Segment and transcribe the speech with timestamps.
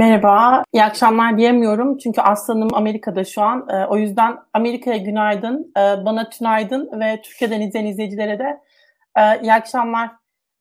[0.00, 3.68] Merhaba, iyi akşamlar diyemiyorum çünkü aslanım Amerika'da şu an.
[3.68, 8.60] E, o yüzden Amerika'ya günaydın, e, bana tünaydın ve Türkiye'den izleyen izleyicilere de
[9.18, 10.10] e, iyi akşamlar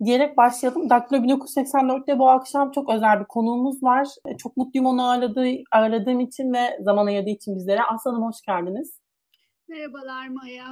[0.06, 0.90] diyerek başlayalım.
[0.90, 4.08] Daktilo 1984'te bu akşam çok özel bir konuğumuz var.
[4.26, 7.84] E, çok mutluyum onu ağırladığı, ağırladığım için ve zaman ayırdığı için bizlere.
[7.84, 9.00] Aslanım hoş geldiniz.
[9.68, 10.66] Merhabalar Maya.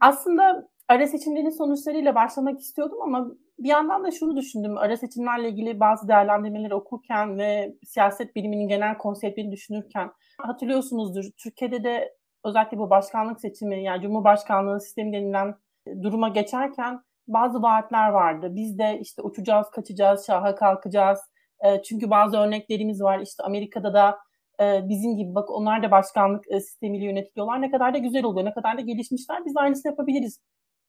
[0.00, 3.26] Aslında ara seçimlerin sonuçlarıyla başlamak istiyordum ama
[3.58, 4.78] bir yandan da şunu düşündüm.
[4.78, 11.24] Ara seçimlerle ilgili bazı değerlendirmeleri okurken ve siyaset biliminin genel konseptini düşünürken hatırlıyorsunuzdur.
[11.42, 15.54] Türkiye'de de özellikle bu başkanlık seçimi yani Cumhurbaşkanlığı sistemi denilen
[16.02, 18.48] duruma geçerken bazı vaatler vardı.
[18.50, 21.20] Biz de işte uçacağız, kaçacağız, şaha kalkacağız.
[21.64, 23.18] E, çünkü bazı örneklerimiz var.
[23.20, 24.18] İşte Amerika'da da
[24.60, 27.62] e, bizim gibi bak onlar da başkanlık e, sistemiyle yönetiliyorlar.
[27.62, 29.44] Ne kadar da güzel oluyor, ne kadar da gelişmişler.
[29.44, 30.40] Biz aynısını yapabiliriz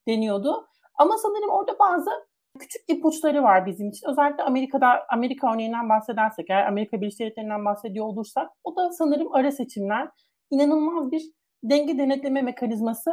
[0.08, 0.68] deniyordu.
[0.96, 2.10] Ama sanırım orada bazı
[2.58, 4.10] küçük ipuçları var bizim için.
[4.10, 9.52] Özellikle Amerika'da Amerika örneğinden bahsedersek, eğer Amerika Birleşik Devletleri'nden bahsediyor olursak, o da sanırım ara
[9.52, 10.10] seçimler
[10.52, 11.22] inanılmaz bir
[11.64, 13.12] denge denetleme mekanizması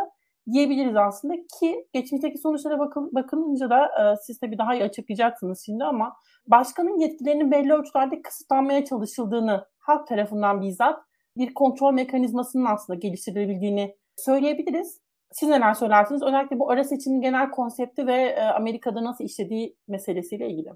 [0.52, 5.84] diyebiliriz aslında ki geçmişteki sonuçlara bakıl, bakılınca da e, siz tabii daha iyi açıklayacaksınız şimdi
[5.84, 11.00] ama başkanın yetkilerinin belli ölçülerde kısıtlanmaya çalışıldığını halk tarafından bizzat
[11.36, 15.03] bir kontrol mekanizmasının aslında geliştirilebildiğini söyleyebiliriz.
[15.34, 16.22] Siz neler söylersiniz?
[16.22, 20.68] Özellikle bu ara seçimin genel konsepti ve e, Amerika'da nasıl işlediği meselesiyle ilgili.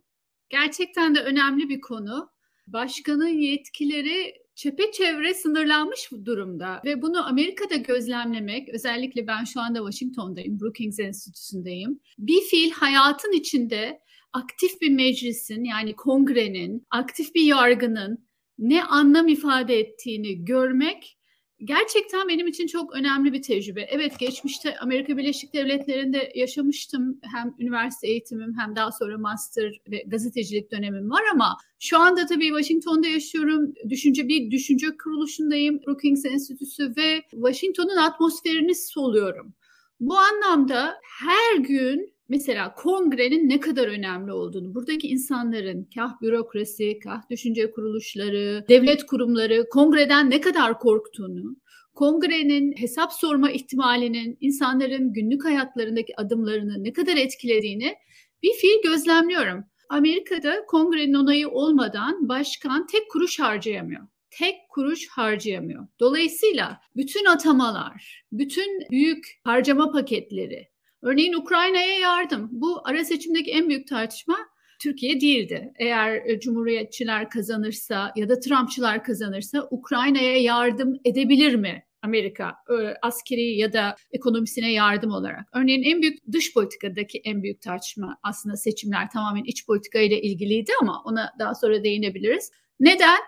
[0.48, 2.31] Gerçekten de önemli bir konu.
[2.67, 11.01] Başkanın yetkileri çepeçevre sınırlanmış durumda ve bunu Amerika'da gözlemlemek, özellikle ben şu anda Washington'dayım, Brookings
[11.01, 12.01] Enstitüsü'ndeyim.
[12.19, 14.01] Bir fiil hayatın içinde
[14.33, 21.17] aktif bir meclisin yani kongrenin, aktif bir yargının ne anlam ifade ettiğini görmek
[21.64, 23.83] gerçekten benim için çok önemli bir tecrübe.
[23.83, 27.20] Evet geçmişte Amerika Birleşik Devletleri'nde yaşamıştım.
[27.23, 32.48] Hem üniversite eğitimim hem daha sonra master ve gazetecilik dönemim var ama şu anda tabii
[32.48, 33.74] Washington'da yaşıyorum.
[33.89, 35.80] Düşünce bir düşünce kuruluşundayım.
[35.86, 39.55] Brookings Enstitüsü ve Washington'un atmosferini soluyorum.
[40.01, 47.30] Bu anlamda her gün mesela kongrenin ne kadar önemli olduğunu, buradaki insanların kah bürokrasi, kah
[47.30, 51.56] düşünce kuruluşları, devlet kurumları kongreden ne kadar korktuğunu,
[51.94, 57.94] kongrenin hesap sorma ihtimalinin insanların günlük hayatlarındaki adımlarını ne kadar etkilediğini
[58.42, 59.64] bir fiil gözlemliyorum.
[59.90, 65.86] Amerika'da kongrenin onayı olmadan başkan tek kuruş harcayamıyor tek kuruş harcayamıyor.
[66.00, 70.68] Dolayısıyla bütün atamalar, bütün büyük harcama paketleri,
[71.03, 72.48] Örneğin Ukrayna'ya yardım.
[72.53, 74.36] Bu ara seçimdeki en büyük tartışma
[74.81, 75.73] Türkiye değildi.
[75.79, 82.55] Eğer e, Cumhuriyetçiler kazanırsa ya da Trumpçılar kazanırsa Ukrayna'ya yardım edebilir mi Amerika
[83.03, 85.48] askeri ya da ekonomisine yardım olarak.
[85.53, 90.73] Örneğin en büyük dış politikadaki en büyük tartışma aslında seçimler tamamen iç politika ile ilgiliydi
[90.81, 92.51] ama ona daha sonra değinebiliriz.
[92.81, 93.19] Neden?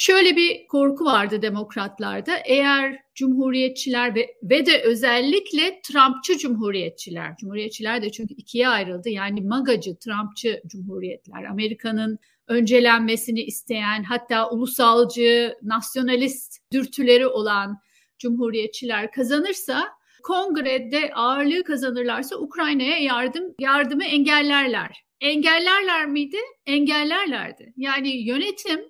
[0.00, 2.36] Şöyle bir korku vardı demokratlarda.
[2.44, 9.08] Eğer cumhuriyetçiler ve, ve de özellikle Trumpçı cumhuriyetçiler, cumhuriyetçiler de çünkü ikiye ayrıldı.
[9.08, 17.78] Yani magacı, Trumpçı cumhuriyetler, Amerika'nın öncelenmesini isteyen hatta ulusalcı, nasyonalist dürtüleri olan
[18.18, 19.88] cumhuriyetçiler kazanırsa
[20.22, 25.04] kongrede ağırlığı kazanırlarsa Ukrayna'ya yardım yardımı engellerler.
[25.20, 26.38] Engellerler miydi?
[26.66, 27.72] Engellerlerdi.
[27.76, 28.80] Yani yönetim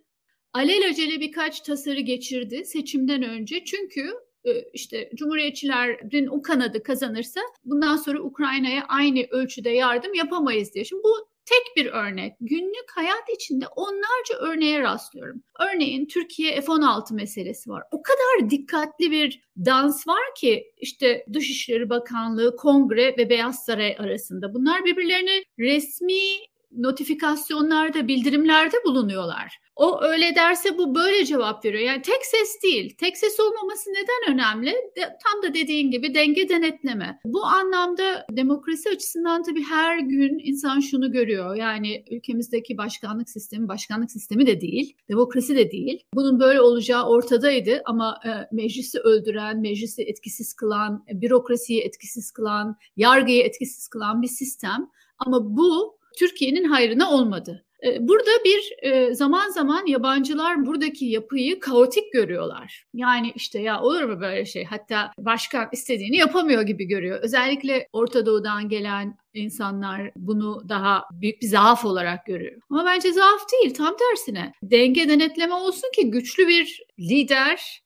[0.53, 3.64] alelacele birkaç tasarı geçirdi seçimden önce.
[3.64, 4.12] Çünkü
[4.44, 10.84] e, işte Cumhuriyetçilerin o kanadı kazanırsa bundan sonra Ukrayna'ya aynı ölçüde yardım yapamayız diye.
[10.84, 12.32] Şimdi bu tek bir örnek.
[12.41, 15.42] Günlük hayat içinde onlarca örneğe rastlıyorum.
[15.60, 17.82] Örneğin Türkiye F-16 meselesi var.
[17.91, 24.54] O kadar dikkatli bir dans var ki işte Dışişleri Bakanlığı, Kongre ve Beyaz Saray arasında.
[24.54, 26.22] Bunlar birbirlerine resmi
[26.72, 29.58] notifikasyonlarda, bildirimlerde bulunuyorlar.
[29.76, 31.82] O öyle derse bu böyle cevap veriyor.
[31.82, 32.96] Yani tek ses değil.
[32.98, 34.70] Tek ses olmaması neden önemli?
[34.70, 37.20] De, tam da dediğin gibi denge denetleme.
[37.24, 41.54] Bu anlamda demokrasi açısından tabii her gün insan şunu görüyor.
[41.54, 44.97] Yani ülkemizdeki başkanlık sistemi başkanlık sistemi de değil.
[45.09, 46.04] Demokrasi de değil.
[46.14, 53.42] Bunun böyle olacağı ortadaydı ama e, meclisi öldüren, meclisi etkisiz kılan, bürokrasiyi etkisiz kılan, yargıyı
[53.42, 54.91] etkisiz kılan bir sistem.
[55.18, 57.65] Ama bu Türkiye'nin hayrına olmadı.
[57.84, 62.84] E, burada bir e, zaman zaman yabancılar buradaki yapıyı kaotik görüyorlar.
[62.95, 64.65] Yani işte ya olur mu böyle şey?
[64.65, 67.21] Hatta başkan istediğini yapamıyor gibi görüyor.
[67.22, 72.60] Özellikle Orta Doğu'dan gelen insanlar bunu daha büyük bir zaaf olarak görüyor.
[72.71, 74.53] Ama bence zaaf değil, tam tersine.
[74.63, 77.83] Denge denetleme olsun ki güçlü bir lider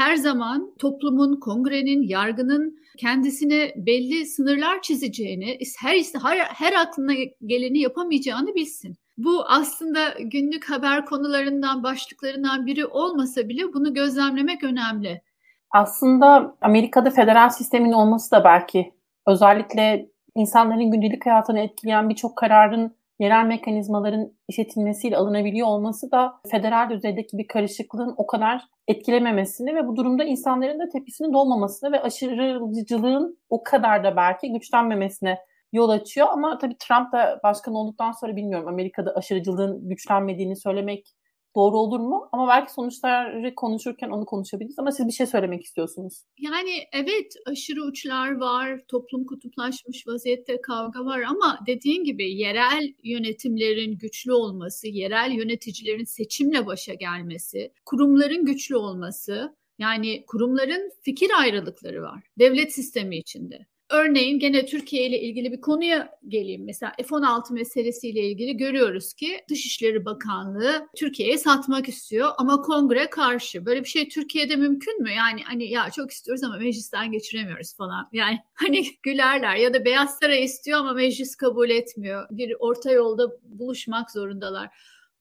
[0.00, 7.12] her zaman toplumun, kongrenin, yargının kendisine belli sınırlar çizeceğini, her her, her aklına
[7.46, 8.96] geleni yapamayacağını bilsin.
[9.18, 15.22] Bu aslında günlük haber konularından, başlıklarından biri olmasa bile bunu gözlemlemek önemli.
[15.70, 18.92] Aslında Amerika'da federal sistemin olması da belki
[19.26, 27.38] özellikle insanların gündelik hayatını etkileyen birçok kararın yerel mekanizmaların işletilmesiyle alınabiliyor olması da federal düzeydeki
[27.38, 33.62] bir karışıklığın o kadar etkilememesini ve bu durumda insanların da tepkisinin dolmamasını ve aşırıcılığın o
[33.62, 35.38] kadar da belki güçlenmemesine
[35.72, 36.26] yol açıyor.
[36.30, 41.06] Ama tabii Trump da başkan olduktan sonra bilmiyorum Amerika'da aşırıcılığın güçlenmediğini söylemek
[41.56, 42.28] doğru olur mu?
[42.32, 44.78] Ama belki sonuçları konuşurken onu konuşabiliriz.
[44.78, 46.24] Ama siz bir şey söylemek istiyorsunuz.
[46.38, 53.98] Yani evet aşırı uçlar var, toplum kutuplaşmış vaziyette kavga var ama dediğin gibi yerel yönetimlerin
[53.98, 62.22] güçlü olması, yerel yöneticilerin seçimle başa gelmesi, kurumların güçlü olması, yani kurumların fikir ayrılıkları var
[62.38, 63.66] devlet sistemi içinde.
[63.90, 66.64] Örneğin gene Türkiye ile ilgili bir konuya geleyim.
[66.64, 73.66] Mesela F-16 meselesiyle ilgili görüyoruz ki Dışişleri Bakanlığı Türkiye'ye satmak istiyor ama kongre karşı.
[73.66, 75.10] Böyle bir şey Türkiye'de mümkün mü?
[75.10, 78.08] Yani hani ya çok istiyoruz ama meclisten geçiremiyoruz falan.
[78.12, 82.26] Yani hani gülerler ya da Beyaz Saray istiyor ama meclis kabul etmiyor.
[82.30, 84.68] Bir orta yolda buluşmak zorundalar.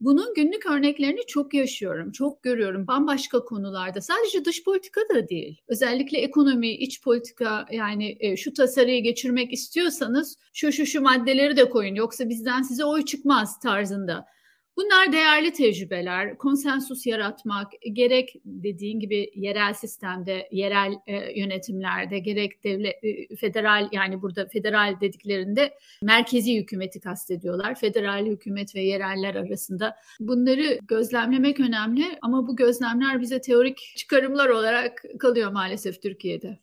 [0.01, 4.01] Bunun günlük örneklerini çok yaşıyorum, çok görüyorum bambaşka konularda.
[4.01, 5.61] Sadece dış politika da değil.
[5.67, 11.69] Özellikle ekonomi, iç politika yani e, şu tasarıyı geçirmek istiyorsanız şu şu şu maddeleri de
[11.69, 14.25] koyun yoksa bizden size oy çıkmaz tarzında.
[14.79, 23.03] Bunlar değerli tecrübeler, konsensus yaratmak, gerek dediğin gibi yerel sistemde, yerel e, yönetimlerde, gerek devlet,
[23.03, 25.73] e, federal yani burada federal dediklerinde
[26.03, 27.75] merkezi hükümeti kastediyorlar.
[27.75, 35.03] Federal hükümet ve yereller arasında bunları gözlemlemek önemli ama bu gözlemler bize teorik çıkarımlar olarak
[35.19, 36.59] kalıyor maalesef Türkiye'de.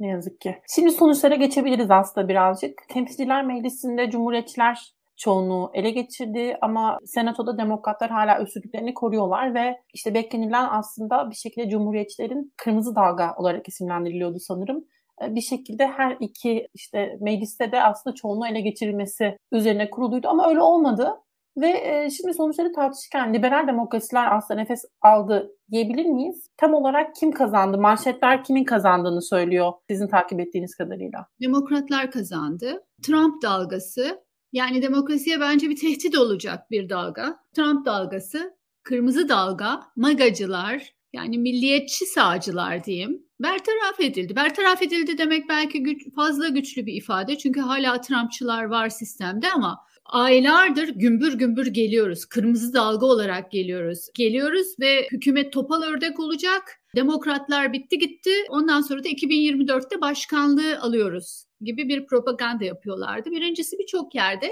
[0.00, 0.54] Ne yazık ki.
[0.74, 2.78] Şimdi sonuçlara geçebiliriz aslında birazcık.
[2.88, 10.68] Temsilciler Meclisi'nde Cumhuriyetçiler çoğunluğu ele geçirdi ama senatoda demokratlar hala özgürlüklerini koruyorlar ve işte beklenilen
[10.70, 14.84] aslında bir şekilde cumhuriyetçilerin kırmızı dalga olarak isimlendiriliyordu sanırım.
[15.22, 20.48] E, bir şekilde her iki işte mecliste de aslında çoğunluğu ele geçirilmesi üzerine kuruluydu ama
[20.48, 21.14] öyle olmadı.
[21.56, 26.50] Ve e, şimdi sonuçları tartışırken liberal demokrasiler aslında nefes aldı diyebilir miyiz?
[26.56, 27.78] Tam olarak kim kazandı?
[27.78, 31.26] Manşetler kimin kazandığını söylüyor sizin takip ettiğiniz kadarıyla.
[31.42, 32.84] Demokratlar kazandı.
[33.02, 37.36] Trump dalgası yani demokrasiye bence bir tehdit olacak bir dalga.
[37.56, 44.36] Trump dalgası, kırmızı dalga, magacılar yani milliyetçi sağcılar diyeyim bertaraf edildi.
[44.36, 49.78] Bertaraf edildi demek belki güç, fazla güçlü bir ifade çünkü hala Trumpçılar var sistemde ama
[50.04, 52.24] aylardır gümbür gümbür geliyoruz.
[52.24, 54.06] Kırmızı dalga olarak geliyoruz.
[54.14, 56.62] Geliyoruz ve hükümet topal ördek olacak.
[56.96, 58.30] Demokratlar bitti gitti.
[58.48, 63.30] Ondan sonra da 2024'te başkanlığı alıyoruz gibi bir propaganda yapıyorlardı.
[63.30, 64.50] Birincisi birçok yerde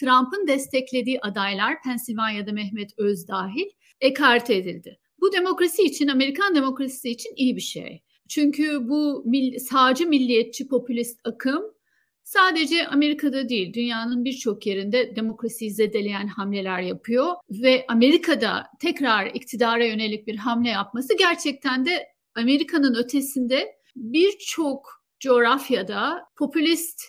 [0.00, 3.66] Trump'ın desteklediği adaylar Pensilvanya'da Mehmet Öz dahil
[4.00, 4.98] ekarte edildi.
[5.20, 8.02] Bu demokrasi için, Amerikan demokrasisi için iyi bir şey.
[8.28, 11.62] Çünkü bu mil, sağcı milliyetçi popülist akım
[12.22, 20.26] sadece Amerika'da değil, dünyanın birçok yerinde demokrasiyi zedeleyen hamleler yapıyor ve Amerika'da tekrar iktidara yönelik
[20.26, 27.02] bir hamle yapması gerçekten de Amerika'nın ötesinde birçok coğrafyada popülist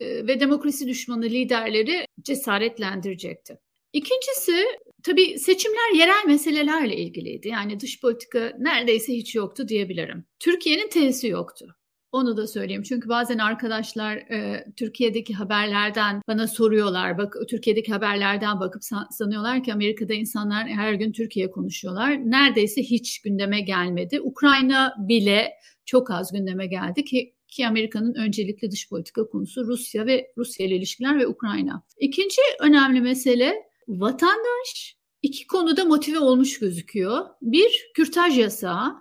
[0.00, 3.58] e, ve demokrasi düşmanı liderleri cesaretlendirecekti.
[3.92, 4.64] İkincisi
[5.02, 7.48] tabii seçimler yerel meselelerle ilgiliydi.
[7.48, 10.24] Yani dış politika neredeyse hiç yoktu diyebilirim.
[10.38, 11.74] Türkiye'nin tenisi yoktu.
[12.12, 17.18] Onu da söyleyeyim çünkü bazen arkadaşlar e, Türkiye'deki haberlerden bana soruyorlar.
[17.18, 22.30] Bak Türkiye'deki haberlerden bakıp san, sanıyorlar ki Amerika'da insanlar her gün Türkiye konuşuyorlar.
[22.30, 24.20] Neredeyse hiç gündeme gelmedi.
[24.20, 25.52] Ukrayna bile
[25.86, 30.76] çok az gündeme geldi ki ki Amerika'nın öncelikli dış politika konusu Rusya ve Rusya ile
[30.76, 31.82] ilişkiler ve Ukrayna.
[31.98, 33.54] İkinci önemli mesele
[33.88, 37.26] vatandaş iki konuda motive olmuş gözüküyor.
[37.42, 38.94] Bir, kürtaj yasağı.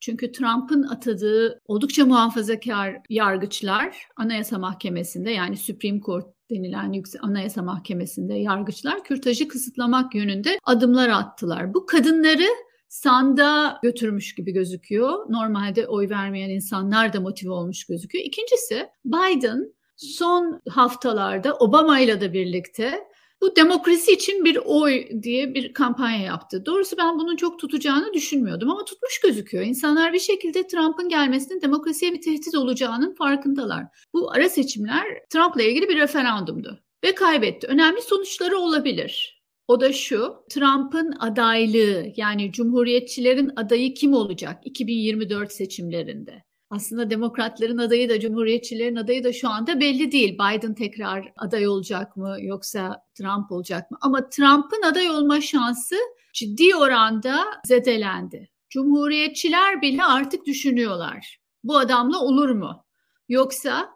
[0.00, 8.34] Çünkü Trump'ın atadığı oldukça muhafazakar yargıçlar Anayasa Mahkemesi'nde yani Supreme Court denilen yüksek Anayasa Mahkemesi'nde
[8.34, 11.74] yargıçlar kürtajı kısıtlamak yönünde adımlar attılar.
[11.74, 12.46] Bu kadınları
[12.90, 15.26] sanda götürmüş gibi gözüküyor.
[15.28, 18.24] Normalde oy vermeyen insanlar da motive olmuş gözüküyor.
[18.24, 25.72] İkincisi Biden son haftalarda Obama ile de birlikte bu demokrasi için bir oy diye bir
[25.72, 26.66] kampanya yaptı.
[26.66, 29.64] Doğrusu ben bunun çok tutacağını düşünmüyordum ama tutmuş gözüküyor.
[29.64, 33.84] İnsanlar bir şekilde Trump'ın gelmesinin demokrasiye bir tehdit olacağının farkındalar.
[34.12, 37.66] Bu ara seçimler Trump'la ilgili bir referandumdu ve kaybetti.
[37.66, 39.39] Önemli sonuçları olabilir.
[39.70, 46.44] O da şu, Trump'ın adaylığı yani Cumhuriyetçilerin adayı kim olacak 2024 seçimlerinde?
[46.70, 50.34] Aslında demokratların adayı da cumhuriyetçilerin adayı da şu anda belli değil.
[50.34, 53.98] Biden tekrar aday olacak mı yoksa Trump olacak mı?
[54.00, 55.96] Ama Trump'ın aday olma şansı
[56.34, 58.50] ciddi oranda zedelendi.
[58.70, 61.38] Cumhuriyetçiler bile artık düşünüyorlar.
[61.64, 62.84] Bu adamla olur mu?
[63.28, 63.88] Yoksa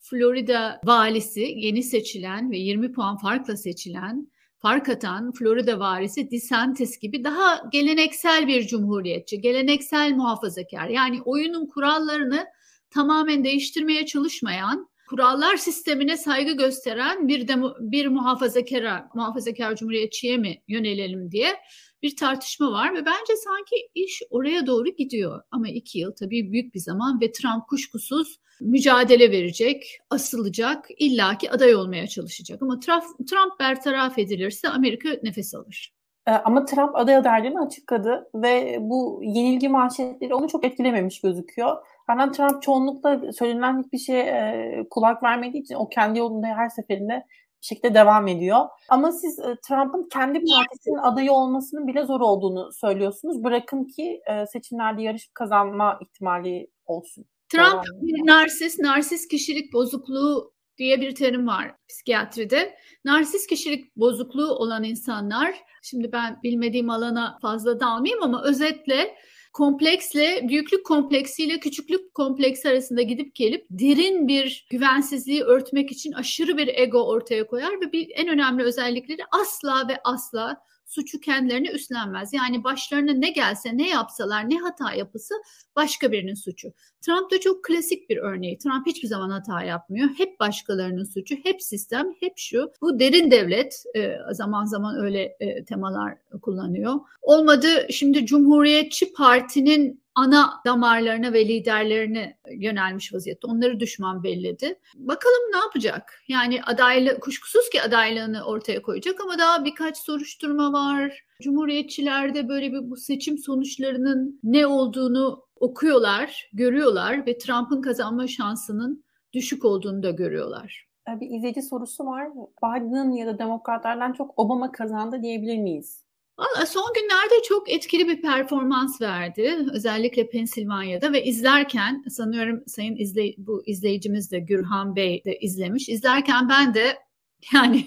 [0.00, 7.24] Florida valisi yeni seçilen ve 20 puan farkla seçilen fark atan Florida varisi DeSantis gibi
[7.24, 10.88] daha geleneksel bir cumhuriyetçi, geleneksel muhafazakar.
[10.88, 12.46] Yani oyunun kurallarını
[12.90, 21.32] tamamen değiştirmeye çalışmayan, kurallar sistemine saygı gösteren bir demo, bir muhafazakara, muhafazakar cumhuriyetçiye mi yönelelim
[21.32, 21.54] diye
[22.02, 25.42] bir tartışma var ve bence sanki iş oraya doğru gidiyor.
[25.50, 31.74] Ama iki yıl tabii büyük bir zaman ve Trump kuşkusuz mücadele verecek, asılacak, illaki aday
[31.74, 32.62] olmaya çalışacak.
[32.62, 35.92] Ama Trump, Trump bertaraf edilirse Amerika nefes alır.
[36.26, 41.76] Ee, ama Trump aday adaylarını açıkladı ve bu yenilgi manşetleri onu çok etkilememiş gözüküyor.
[42.06, 47.24] Hemen Trump çoğunlukla söylenen hiçbir şeye e, kulak vermediği için o kendi yolunda her seferinde
[47.60, 48.66] şekilde devam ediyor.
[48.88, 53.44] Ama siz e, Trump'ın kendi partisinin adayı olmasının bile zor olduğunu söylüyorsunuz.
[53.44, 57.24] Bırakın ki e, seçimlerde yarışıp kazanma ihtimali olsun.
[57.48, 62.74] Trump bir narsist, narsist kişilik bozukluğu diye bir terim var psikiyatride.
[63.04, 69.14] Narsist kişilik bozukluğu olan insanlar, şimdi ben bilmediğim alana fazla dalmayayım ama özetle
[69.52, 76.68] kompleksle, büyüklük kompleksiyle küçüklük kompleksi arasında gidip gelip derin bir güvensizliği örtmek için aşırı bir
[76.68, 80.56] ego ortaya koyar ve bir en önemli özellikleri asla ve asla
[80.88, 82.32] suçu kendilerine üstlenmez.
[82.32, 85.34] Yani başlarına ne gelse, ne yapsalar, ne hata yapısı
[85.76, 86.72] başka birinin suçu.
[87.00, 88.58] Trump da çok klasik bir örneği.
[88.58, 90.08] Trump hiçbir zaman hata yapmıyor.
[90.16, 92.72] Hep başkalarının suçu, hep sistem, hep şu.
[92.80, 96.94] Bu derin devlet e, zaman zaman öyle e, temalar kullanıyor.
[97.22, 103.46] Olmadı şimdi Cumhuriyetçi Parti'nin ana damarlarına ve liderlerine yönelmiş vaziyette.
[103.46, 104.80] Onları düşman belledi.
[104.94, 106.22] Bakalım ne yapacak?
[106.28, 111.24] Yani adaylı kuşkusuz ki adaylığını ortaya koyacak ama daha birkaç soruşturma var.
[111.42, 119.64] Cumhuriyetçilerde böyle bir bu seçim sonuçlarının ne olduğunu okuyorlar, görüyorlar ve Trump'ın kazanma şansının düşük
[119.64, 120.88] olduğunu da görüyorlar.
[121.08, 122.28] Bir izleyici sorusu var.
[122.64, 126.07] Biden ya da demokratlardan çok Obama kazandı diyebilir miyiz?
[126.38, 129.58] Valla son günlerde çok etkili bir performans verdi.
[129.72, 135.88] Özellikle Pensilvanya'da ve izlerken sanıyorum sayın izley bu izleyicimiz de Gürhan Bey de izlemiş.
[135.88, 136.98] İzlerken ben de
[137.54, 137.86] yani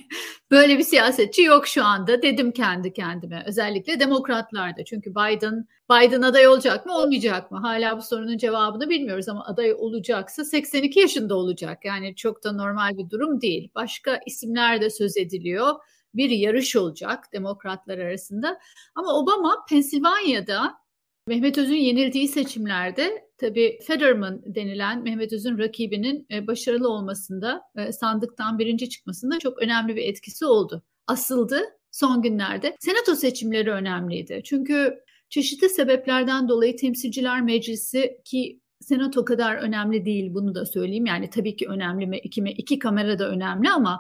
[0.52, 3.44] böyle bir siyasetçi yok şu anda dedim kendi kendime.
[3.48, 4.86] Özellikle demokratlarda.
[4.86, 7.60] Çünkü Biden Biden aday olacak mı olmayacak mı?
[7.60, 11.86] Hala bu sorunun cevabını bilmiyoruz ama aday olacaksa 82 yaşında olacak.
[11.86, 13.70] Yani çok da normal bir durum değil.
[13.76, 15.76] Başka isimler de söz ediliyor
[16.14, 18.60] bir yarış olacak demokratlar arasında.
[18.96, 20.82] Ama Obama Pensilvanya'da
[21.28, 28.60] Mehmet Öz'ün yenildiği seçimlerde tabii Fetterman denilen Mehmet Öz'ün rakibinin e, başarılı olmasında, e, sandıktan
[28.60, 30.84] birinci çıkmasında çok önemli bir etkisi oldu.
[31.08, 32.76] Asıldı son günlerde.
[32.80, 34.42] Senato seçimleri önemliydi.
[34.46, 35.00] Çünkü
[35.30, 41.06] çeşitli sebeplerden dolayı Temsilciler Meclisi ki Senato kadar önemli değil bunu da söyleyeyim.
[41.06, 44.00] Yani tabii ki önemli mi iki, iki kamera da önemli ama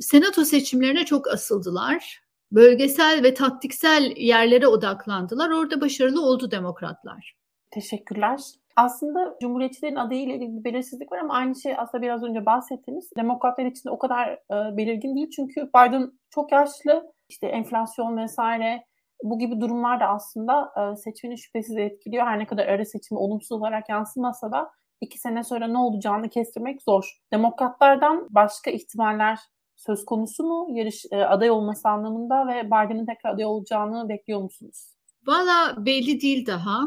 [0.00, 2.22] senato seçimlerine çok asıldılar.
[2.52, 5.50] Bölgesel ve taktiksel yerlere odaklandılar.
[5.50, 7.36] Orada başarılı oldu demokratlar.
[7.70, 8.40] Teşekkürler.
[8.76, 13.10] Aslında Cumhuriyetçilerin adayıyla ilgili bir belirsizlik var ama aynı şey aslında biraz önce bahsettiniz.
[13.16, 18.84] Demokratlar için de o kadar e, belirgin değil çünkü Biden çok yaşlı, işte enflasyon vesaire
[19.22, 22.26] bu gibi durumlar da aslında e, seçmeni şüphesiz etkiliyor.
[22.26, 26.82] Her ne kadar ara seçimi olumsuz olarak yansımasa da iki sene sonra ne olacağını kestirmek
[26.82, 27.18] zor.
[27.32, 29.38] Demokratlardan başka ihtimaller
[29.76, 34.96] söz konusu mu yarış e, aday olması anlamında ve Biden'ın tekrar aday olacağını bekliyor musunuz?
[35.26, 36.80] Valla belli değil daha.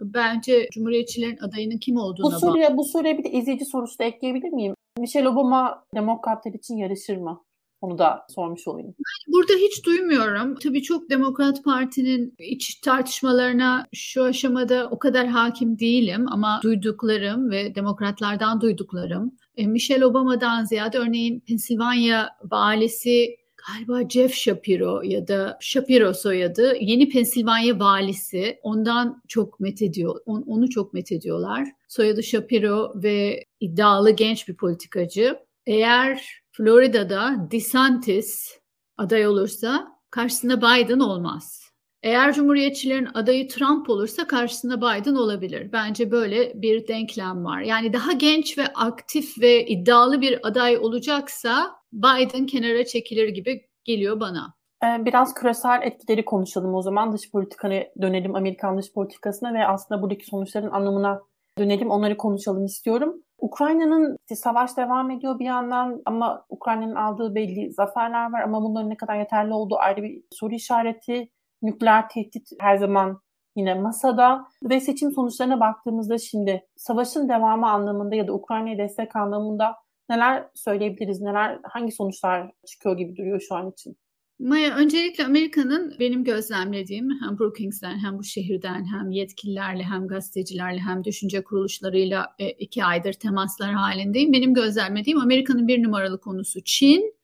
[0.00, 4.48] Bence Cumhuriyetçilerin adayının kim olduğuna bu soruya, bu soruya bir de izleyici sorusu da ekleyebilir
[4.48, 4.74] miyim?
[4.98, 7.44] Michelle Obama demokratlar için yarışır mı?
[7.80, 8.94] Onu da sormuş olayım.
[9.28, 10.54] Burada hiç duymuyorum.
[10.54, 17.74] Tabii çok Demokrat Parti'nin iç tartışmalarına şu aşamada o kadar hakim değilim ama duyduklarım ve
[17.74, 23.36] demokratlardan duyduklarım e, Michelle Obama'dan ziyade örneğin Pensilvanya valisi
[23.68, 30.42] galiba Jeff Shapiro ya da Shapiro soyadı yeni Pensilvanya valisi ondan çok met ediyor on,
[30.42, 31.68] onu çok met ediyorlar.
[31.88, 35.38] Soyadı Shapiro ve iddialı genç bir politikacı.
[35.66, 38.58] Eğer Florida'da DeSantis
[38.96, 41.62] aday olursa karşısında Biden olmaz.
[42.02, 45.72] Eğer Cumhuriyetçilerin adayı Trump olursa karşısında Biden olabilir.
[45.72, 47.60] Bence böyle bir denklem var.
[47.60, 54.20] Yani daha genç ve aktif ve iddialı bir aday olacaksa Biden kenara çekilir gibi geliyor
[54.20, 54.54] bana.
[54.84, 57.12] Ee, biraz küresel etkileri konuşalım o zaman.
[57.12, 61.20] Dış politikaya dönelim Amerikan dış politikasına ve aslında buradaki sonuçların anlamına
[61.58, 63.22] dönelim onları konuşalım istiyorum.
[63.38, 68.90] Ukrayna'nın işte savaş devam ediyor bir yandan ama Ukrayna'nın aldığı belli zaferler var ama bunların
[68.90, 71.28] ne kadar yeterli olduğu ayrı bir soru işareti.
[71.62, 73.20] Nükleer tehdit her zaman
[73.56, 79.76] yine masada ve seçim sonuçlarına baktığımızda şimdi savaşın devamı anlamında ya da Ukrayna'ya destek anlamında
[80.08, 81.20] neler söyleyebiliriz?
[81.20, 83.96] Neler hangi sonuçlar çıkıyor gibi duruyor şu an için?
[84.38, 91.04] Maya öncelikle Amerika'nın benim gözlemlediğim hem Brookings'ten hem bu şehirden hem yetkililerle hem gazetecilerle hem
[91.04, 94.32] düşünce kuruluşlarıyla e, iki aydır temaslar halindeyim.
[94.32, 97.14] Benim gözlemlediğim Amerika'nın bir numaralı konusu Çin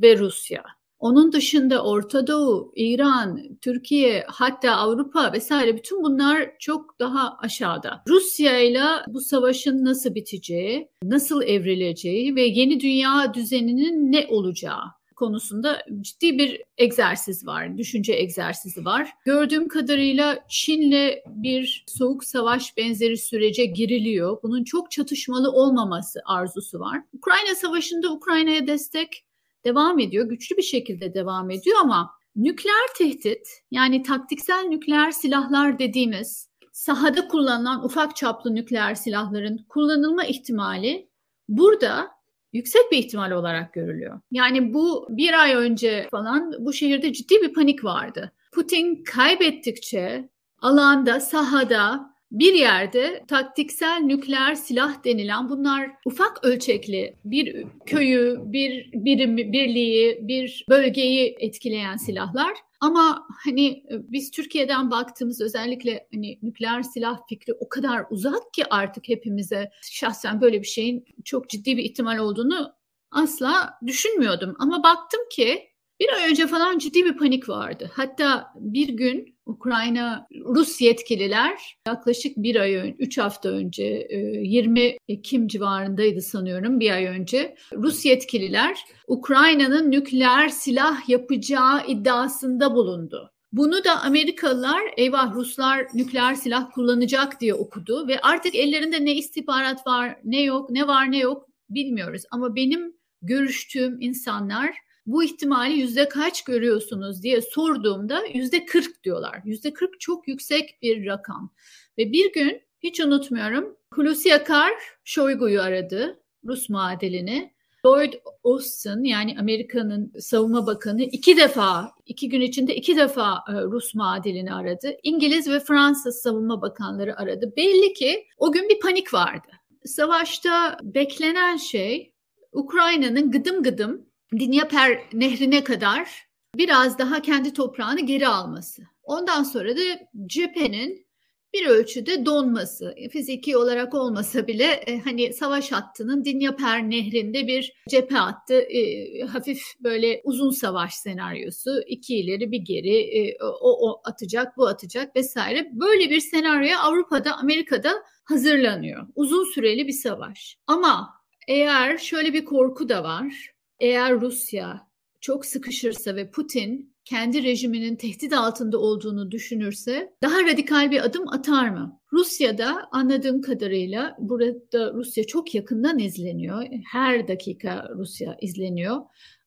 [0.00, 0.64] ve Rusya.
[0.98, 8.02] Onun dışında Orta Doğu, İran, Türkiye hatta Avrupa vesaire bütün bunlar çok daha aşağıda.
[8.08, 15.86] Rusya ile bu savaşın nasıl biteceği, nasıl evrileceği ve yeni dünya düzeninin ne olacağı konusunda
[16.00, 19.10] ciddi bir egzersiz var, düşünce egzersizi var.
[19.24, 24.42] Gördüğüm kadarıyla Çin'le bir soğuk savaş benzeri sürece giriliyor.
[24.42, 27.02] Bunun çok çatışmalı olmaması arzusu var.
[27.12, 29.24] Ukrayna Savaşı'nda Ukrayna'ya destek
[29.64, 36.48] devam ediyor, güçlü bir şekilde devam ediyor ama nükleer tehdit yani taktiksel nükleer silahlar dediğimiz
[36.72, 41.08] sahada kullanılan ufak çaplı nükleer silahların kullanılma ihtimali
[41.48, 42.19] burada
[42.52, 44.20] yüksek bir ihtimal olarak görülüyor.
[44.30, 48.32] Yani bu bir ay önce falan bu şehirde ciddi bir panik vardı.
[48.52, 50.28] Putin kaybettikçe
[50.58, 59.52] alanda, sahada bir yerde taktiksel nükleer silah denilen bunlar ufak ölçekli bir köyü, bir birimi,
[59.52, 62.52] birliği, bir bölgeyi etkileyen silahlar.
[62.80, 68.64] Ama hani e, biz Türkiye'den baktığımız özellikle hani nükleer silah fikri o kadar uzak ki
[68.70, 72.72] artık hepimize şahsen böyle bir şeyin çok ciddi bir ihtimal olduğunu
[73.10, 74.56] asla düşünmüyordum.
[74.58, 75.70] Ama baktım ki
[76.00, 77.90] bir ay önce falan ciddi bir panik vardı.
[77.94, 84.08] Hatta bir gün Ukrayna Rus yetkililer yaklaşık bir ay önce, üç hafta önce,
[84.42, 87.54] 20 e, Ekim civarındaydı sanıyorum bir ay önce.
[87.72, 93.30] Rus yetkililer Ukrayna'nın nükleer silah yapacağı iddiasında bulundu.
[93.52, 99.86] Bunu da Amerikalılar eyvah Ruslar nükleer silah kullanacak diye okudu ve artık ellerinde ne istihbarat
[99.86, 102.22] var ne yok ne var ne yok bilmiyoruz.
[102.30, 104.76] Ama benim görüştüğüm insanlar
[105.12, 109.40] bu ihtimali yüzde kaç görüyorsunuz diye sorduğumda yüzde kırk diyorlar.
[109.44, 111.52] Yüzde kırk çok yüksek bir rakam.
[111.98, 114.72] Ve bir gün hiç unutmuyorum Hulusi Akar
[115.04, 117.54] Şoygu'yu aradı Rus muadilini.
[117.86, 118.12] Lloyd
[118.44, 124.54] Austin yani Amerika'nın savunma bakanı iki defa, iki gün içinde iki defa e, Rus muadilini
[124.54, 124.96] aradı.
[125.02, 127.52] İngiliz ve Fransız savunma bakanları aradı.
[127.56, 129.48] Belli ki o gün bir panik vardı.
[129.84, 132.12] Savaşta beklenen şey
[132.52, 138.82] Ukrayna'nın gıdım gıdım Dinyaper nehrine kadar biraz daha kendi toprağını geri alması.
[139.02, 139.80] Ondan sonra da
[140.26, 141.06] cephenin
[141.54, 148.14] bir ölçüde donması, fiziki olarak olmasa bile e, hani savaş hattının Dinyaper nehrinde bir cephe
[148.14, 154.56] hattı, e, hafif böyle uzun savaş senaryosu, iki ileri bir geri, e, o, o atacak,
[154.56, 155.70] bu atacak vesaire.
[155.72, 157.92] Böyle bir senaryoya Avrupa'da, Amerika'da
[158.24, 159.06] hazırlanıyor.
[159.14, 160.58] Uzun süreli bir savaş.
[160.66, 161.10] Ama
[161.48, 164.86] eğer şöyle bir korku da var eğer Rusya
[165.20, 171.68] çok sıkışırsa ve Putin kendi rejiminin tehdit altında olduğunu düşünürse daha radikal bir adım atar
[171.68, 172.00] mı?
[172.12, 176.66] Rusya'da anladığım kadarıyla burada Rusya çok yakından izleniyor.
[176.92, 178.96] Her dakika Rusya izleniyor.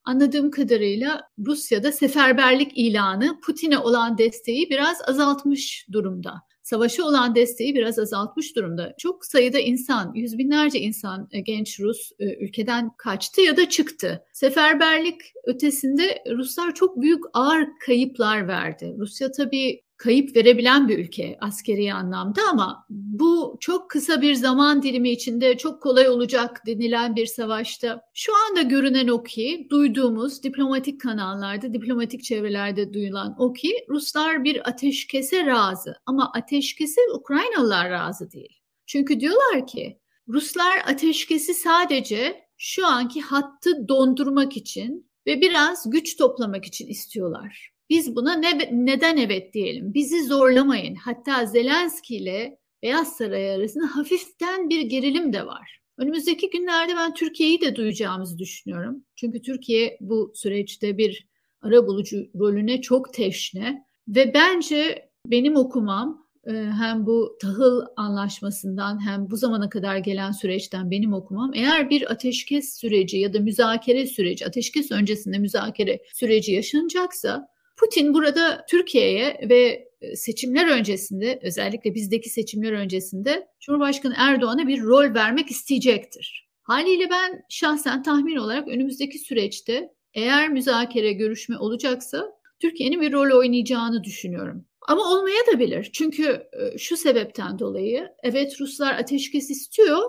[0.04, 6.34] Anladığım kadarıyla Rusya'da seferberlik ilanı Putin'e olan desteği biraz azaltmış durumda
[6.64, 8.94] savaşa olan desteği biraz azaltmış durumda.
[8.98, 14.24] Çok sayıda insan, yüz binlerce insan e, genç Rus e, ülkeden kaçtı ya da çıktı.
[14.34, 18.96] Seferberlik ötesinde Ruslar çok büyük ağır kayıplar verdi.
[18.98, 25.10] Rusya tabii kayıp verebilen bir ülke askeri anlamda ama bu çok kısa bir zaman dilimi
[25.10, 31.74] içinde çok kolay olacak denilen bir savaşta şu anda görünen o ki duyduğumuz diplomatik kanallarda,
[31.74, 38.62] diplomatik çevrelerde duyulan o ki Ruslar bir ateşkese razı ama ateşkese Ukraynalılar razı değil.
[38.86, 46.66] Çünkü diyorlar ki Ruslar ateşkesi sadece şu anki hattı dondurmak için ve biraz güç toplamak
[46.66, 47.73] için istiyorlar.
[47.94, 49.94] Biz buna ne, neden evet diyelim?
[49.94, 50.96] Bizi zorlamayın.
[50.96, 55.80] Hatta Zelenski ile Beyaz Saray arasında hafiften bir gerilim de var.
[55.98, 59.04] Önümüzdeki günlerde ben Türkiye'yi de duyacağımızı düşünüyorum.
[59.16, 61.28] Çünkü Türkiye bu süreçte bir
[61.62, 69.30] ara bulucu rolüne çok teşne ve bence benim okumam e, hem bu tahıl anlaşmasından hem
[69.30, 74.46] bu zamana kadar gelen süreçten benim okumam eğer bir ateşkes süreci ya da müzakere süreci,
[74.46, 77.53] ateşkes öncesinde müzakere süreci yaşanacaksa
[77.84, 85.14] Putin burada Türkiye'ye ve e, seçimler öncesinde özellikle bizdeki seçimler öncesinde Cumhurbaşkanı Erdoğan'a bir rol
[85.14, 86.50] vermek isteyecektir.
[86.62, 94.04] Haliyle ben şahsen tahmin olarak önümüzdeki süreçte eğer müzakere görüşme olacaksa Türkiye'nin bir rol oynayacağını
[94.04, 94.66] düşünüyorum.
[94.88, 95.90] Ama olmaya da bilir.
[95.94, 100.02] Çünkü e, şu sebepten dolayı evet Ruslar ateşkes istiyor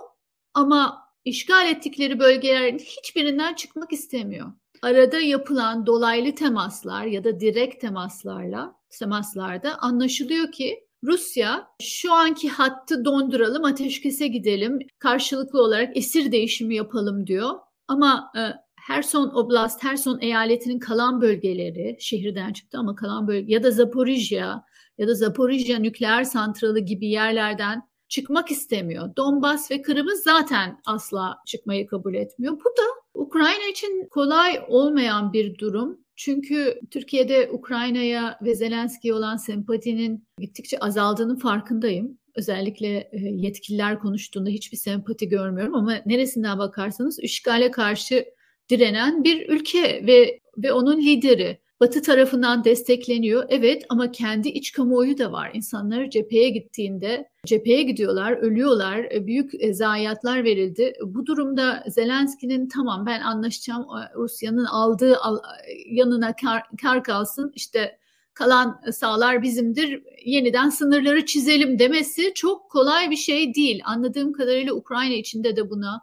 [0.54, 4.52] ama işgal ettikleri bölgelerin hiçbirinden çıkmak istemiyor.
[4.84, 13.04] Arada yapılan dolaylı temaslar ya da direkt temaslarla temaslarda anlaşılıyor ki Rusya şu anki hattı
[13.04, 17.50] donduralım, ateşkese gidelim, karşılıklı olarak esir değişimi yapalım diyor.
[17.88, 18.40] Ama e,
[18.76, 24.64] Herson Oblast, Herson eyaletinin kalan bölgeleri şehirden çıktı ama kalan bölge ya da Zaporijya
[24.98, 29.16] ya da Zaporijya nükleer santralı gibi yerlerden çıkmak istemiyor.
[29.16, 32.52] Donbas ve Kırım'ı zaten asla çıkmayı kabul etmiyor.
[32.52, 36.04] Bu da Ukrayna için kolay olmayan bir durum.
[36.16, 42.18] Çünkü Türkiye'de Ukrayna'ya ve Zelenski'ye olan sempatinin gittikçe azaldığının farkındayım.
[42.36, 48.24] Özellikle e, yetkililer konuştuğunda hiçbir sempati görmüyorum ama neresinden bakarsanız işgale karşı
[48.70, 51.63] direnen bir ülke ve ve onun lideri.
[51.80, 53.44] Batı tarafından destekleniyor.
[53.48, 55.50] Evet ama kendi iç kamuoyu da var.
[55.54, 60.92] İnsanlar cepheye gittiğinde cepheye gidiyorlar, ölüyorlar, e, büyük e, zayiatlar verildi.
[61.02, 65.18] Bu durumda Zelenski'nin tamam ben anlaşacağım Rusya'nın aldığı
[65.86, 67.98] yanına kar, kar kalsın işte
[68.34, 73.82] kalan sağlar bizimdir yeniden sınırları çizelim demesi çok kolay bir şey değil.
[73.84, 76.00] Anladığım kadarıyla Ukrayna içinde de buna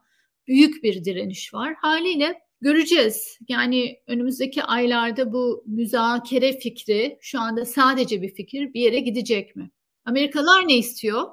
[0.47, 1.75] büyük bir direniş var.
[1.81, 3.39] Haliyle Göreceğiz.
[3.47, 9.71] Yani önümüzdeki aylarda bu müzakere fikri şu anda sadece bir fikir bir yere gidecek mi?
[10.05, 11.23] Amerikalılar ne istiyor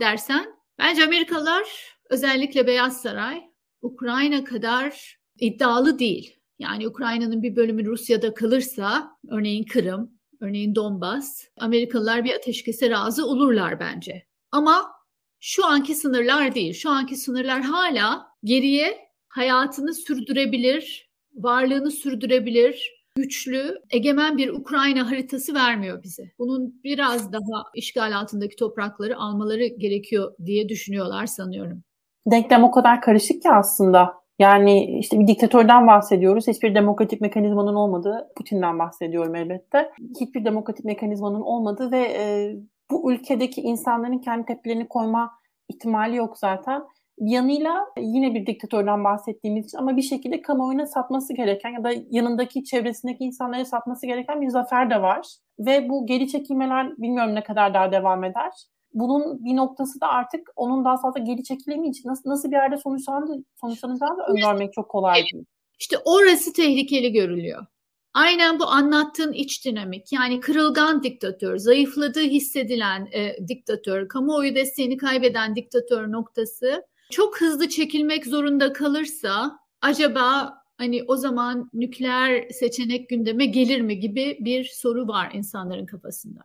[0.00, 0.46] dersen
[0.78, 1.64] bence Amerikalılar
[2.10, 3.42] özellikle Beyaz Saray
[3.82, 6.36] Ukrayna kadar iddialı değil.
[6.58, 13.80] Yani Ukrayna'nın bir bölümü Rusya'da kalırsa örneğin Kırım, örneğin Donbas Amerikalılar bir ateşkese razı olurlar
[13.80, 14.26] bence.
[14.52, 14.92] Ama
[15.40, 16.74] şu anki sınırlar değil.
[16.74, 19.03] Şu anki sınırlar hala geriye
[19.34, 26.22] hayatını sürdürebilir, varlığını sürdürebilir, güçlü, egemen bir Ukrayna haritası vermiyor bize.
[26.38, 31.82] Bunun biraz daha işgal altındaki toprakları almaları gerekiyor diye düşünüyorlar sanıyorum.
[32.26, 34.24] Denklem o kadar karışık ki aslında.
[34.38, 36.46] Yani işte bir diktatörden bahsediyoruz.
[36.46, 39.90] Hiçbir demokratik mekanizmanın olmadığı, Putin'den bahsediyorum elbette.
[40.20, 42.56] Hiçbir demokratik mekanizmanın olmadığı ve e,
[42.90, 45.30] bu ülkedeki insanların kendi tepkilerini koyma
[45.68, 46.82] ihtimali yok zaten
[47.18, 52.64] yanıyla yine bir diktatörden bahsettiğimiz için ama bir şekilde kamuoyuna satması gereken ya da yanındaki
[52.64, 55.26] çevresindeki insanlara satması gereken bir zafer de var.
[55.58, 58.52] Ve bu geri çekilmeler bilmiyorum ne kadar daha devam eder.
[58.94, 63.44] Bunun bir noktası da artık onun daha fazla geri çekilemeyeceği, nasıl, nasıl bir yerde sonuçlanacağını,
[63.60, 65.44] sonuçlanacağını da öngörmek çok kolay değil.
[65.80, 67.66] İşte orası tehlikeli görülüyor.
[68.14, 75.56] Aynen bu anlattığın iç dinamik yani kırılgan diktatör, zayıfladığı hissedilen e, diktatör, kamuoyu desteğini kaybeden
[75.56, 76.82] diktatör noktası
[77.14, 84.38] çok hızlı çekilmek zorunda kalırsa acaba hani o zaman nükleer seçenek gündeme gelir mi gibi
[84.40, 86.40] bir soru var insanların kafasında.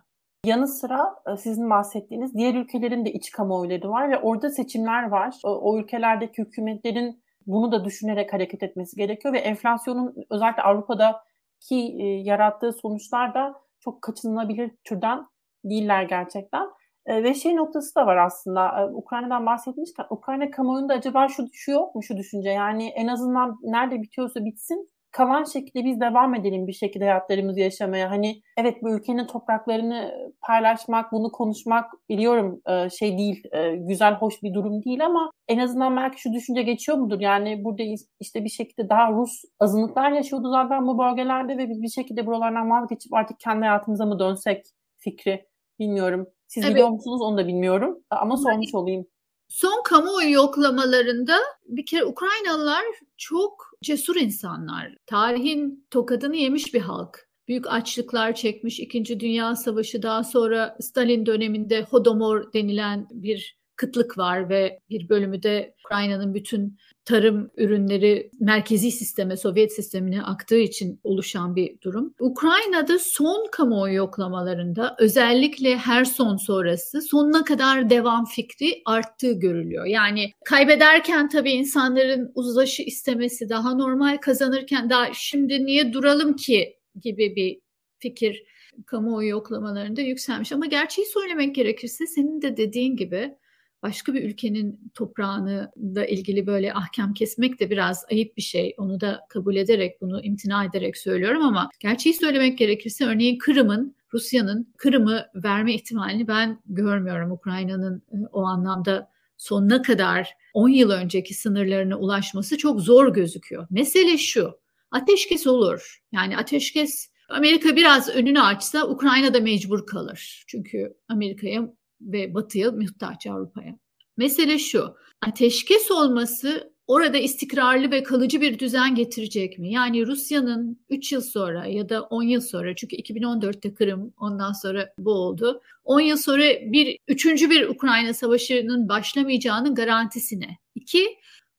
[0.46, 5.36] Yanı sıra e, sizin bahsettiğiniz diğer ülkelerin de iç kamuoyları var ve orada seçimler var.
[5.44, 12.06] O, o ülkelerdeki hükümetlerin bunu da düşünerek hareket etmesi gerekiyor ve enflasyonun özellikle Avrupa'daki e,
[12.06, 15.28] yarattığı sonuçlar da çok kaçınılabilir türden
[15.64, 16.70] değiller gerçekten.
[17.10, 18.82] E, ve şey noktası da var aslında.
[18.82, 22.50] E, Ukrayna'dan bahsetmişken Ukrayna kamuoyunda acaba şu, şu yok mu şu düşünce?
[22.50, 28.12] Yani en azından nerede bitiyorsa bitsin kalan şekilde biz devam edelim bir şekilde hayatlarımızı yaşamaya.
[28.12, 34.44] Hani evet bu ülkenin topraklarını paylaşmak, bunu konuşmak biliyorum e, şey değil, e, güzel, hoş
[34.44, 37.20] bir durum değil ama en azından belki şu düşünce geçiyor mudur?
[37.20, 37.84] Yani burada
[38.20, 42.70] işte bir şekilde daha Rus azınlıklar yaşıyordu zaten bu bölgelerde ve biz bir şekilde buralardan
[42.70, 44.66] vazgeçip artık kendi hayatımıza mı dönsek
[44.98, 45.46] fikri
[45.80, 46.28] bilmiyorum.
[46.50, 46.74] Siz evet.
[46.74, 49.06] biliyor musunuz onu da bilmiyorum ama sormuş olayım.
[49.48, 52.84] Son kamuoyu yoklamalarında bir kere Ukraynalılar
[53.18, 54.96] çok cesur insanlar.
[55.06, 57.30] Tarihin tokadını yemiş bir halk.
[57.48, 58.80] Büyük açlıklar çekmiş.
[58.80, 65.44] İkinci Dünya Savaşı daha sonra Stalin döneminde Hodomor denilen bir kıtlık var ve bir bölümü
[65.44, 72.14] de Ukrayna'nın bütün tarım ürünleri merkezi sisteme, Sovyet sistemine aktığı için oluşan bir durum.
[72.20, 79.86] Ukrayna'da son kamuoyu yoklamalarında özellikle her son sonrası sonuna kadar devam fikri arttığı görülüyor.
[79.86, 87.36] Yani kaybederken tabii insanların uzlaşı istemesi daha normal kazanırken daha şimdi niye duralım ki gibi
[87.36, 87.60] bir
[88.00, 88.44] fikir
[88.86, 90.52] kamuoyu yoklamalarında yükselmiş.
[90.52, 93.36] Ama gerçeği söylemek gerekirse senin de dediğin gibi
[93.84, 98.76] başka bir ülkenin toprağını da ilgili böyle ahkam kesmek de biraz ayıp bir şey.
[98.78, 104.74] Onu da kabul ederek, bunu imtina ederek söylüyorum ama gerçeği söylemek gerekirse örneğin Kırım'ın Rusya'nın
[104.78, 107.32] Kırım'ı verme ihtimalini ben görmüyorum.
[107.32, 113.68] Ukrayna'nın e, o anlamda sonuna kadar 10 yıl önceki sınırlarına ulaşması çok zor gözüküyor.
[113.70, 114.60] Mesele şu.
[114.92, 116.02] Ateşkes olur.
[116.12, 120.44] Yani ateşkes Amerika biraz önünü açsa Ukrayna da mecbur kalır.
[120.48, 123.76] Çünkü Amerika'ya ve Batı'ya muhtaç Avrupa'ya.
[124.18, 124.96] Mesele şu.
[125.22, 129.72] Ateşkes olması orada istikrarlı ve kalıcı bir düzen getirecek mi?
[129.72, 134.90] Yani Rusya'nın 3 yıl sonra ya da 10 yıl sonra çünkü 2014'te Kırım ondan sonra
[134.98, 135.62] bu oldu.
[135.84, 140.58] 10 yıl sonra bir üçüncü bir Ukrayna savaşının başlamayacağının garantisine.
[140.76, 141.08] İki,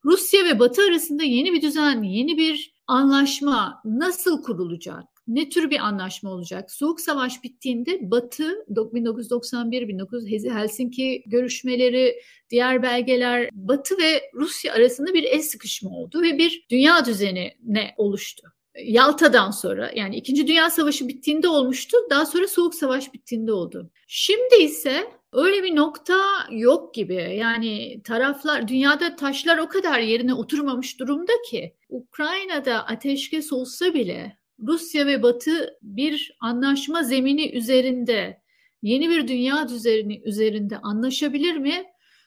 [0.05, 5.05] Rusya ve Batı arasında yeni bir düzen, yeni bir anlaşma nasıl kurulacak?
[5.27, 6.71] Ne tür bir anlaşma olacak?
[6.71, 15.43] Soğuk Savaş bittiğinde Batı 1991-1900 Helsinki görüşmeleri, diğer belgeler Batı ve Rusya arasında bir el
[15.43, 18.53] sıkışma oldu ve bir dünya düzeni ne oluştu.
[18.85, 21.97] Yalta'dan sonra yani İkinci Dünya Savaşı bittiğinde olmuştu.
[22.11, 23.91] Daha sonra Soğuk Savaş bittiğinde oldu.
[24.07, 27.37] Şimdi ise öyle bir nokta yok gibi.
[27.39, 35.07] Yani taraflar dünyada taşlar o kadar yerine oturmamış durumda ki Ukrayna'da ateşkes olsa bile Rusya
[35.07, 38.43] ve Batı bir anlaşma zemini üzerinde,
[38.83, 41.85] yeni bir dünya düzeni üzerinde anlaşabilir mi?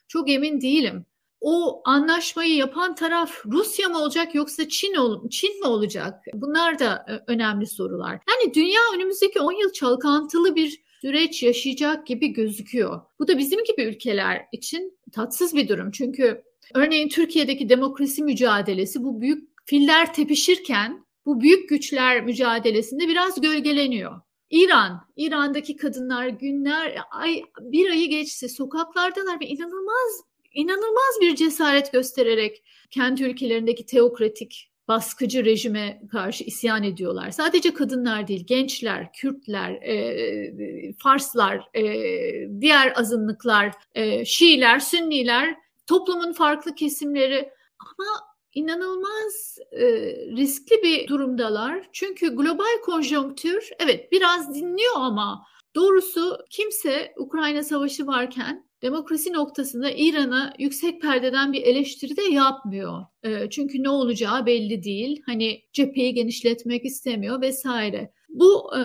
[0.08, 1.06] Çok emin değilim.
[1.42, 6.24] O anlaşmayı yapan taraf Rusya mı olacak yoksa Çin ol Çin mi olacak?
[6.34, 8.12] Bunlar da e, önemli sorular.
[8.12, 13.02] Yani dünya önümüzdeki 10 yıl çalkantılı bir süreç yaşayacak gibi gözüküyor.
[13.20, 15.92] Bu da bizim gibi ülkeler için tatsız bir durum.
[15.92, 16.44] Çünkü
[16.74, 24.22] örneğin Türkiye'deki demokrasi mücadelesi bu büyük filler tepişirken bu büyük güçler mücadelesinde biraz gölgeleniyor.
[24.50, 32.64] İran, İran'daki kadınlar günler, ay bir ayı geçse sokaklardalar ve inanılmaz inanılmaz bir cesaret göstererek
[32.90, 37.32] kendi ülkelerindeki teokratik baskıcı rejime karşı isyan ediyorlar.
[37.32, 41.82] Sadece kadınlar değil, gençler, Kürtler, e, Farslar, e,
[42.62, 45.56] diğer azınlıklar, e, Şiiler, Sünniler,
[45.88, 49.86] toplumun farklı kesimleri ama inanılmaz e,
[50.38, 51.90] riskli bir durumdalar.
[51.94, 60.54] Çünkü global konjonktür evet biraz dinliyor ama doğrusu kimse Ukrayna Savaşı varken demokrasi noktasında İran'a
[60.60, 63.06] yüksek perdeden bir eleştiri de yapmıyor.
[63.24, 65.22] E, çünkü ne olacağı belli değil.
[65.26, 68.14] Hani cepheyi genişletmek istemiyor vesaire.
[68.30, 68.82] Bu e,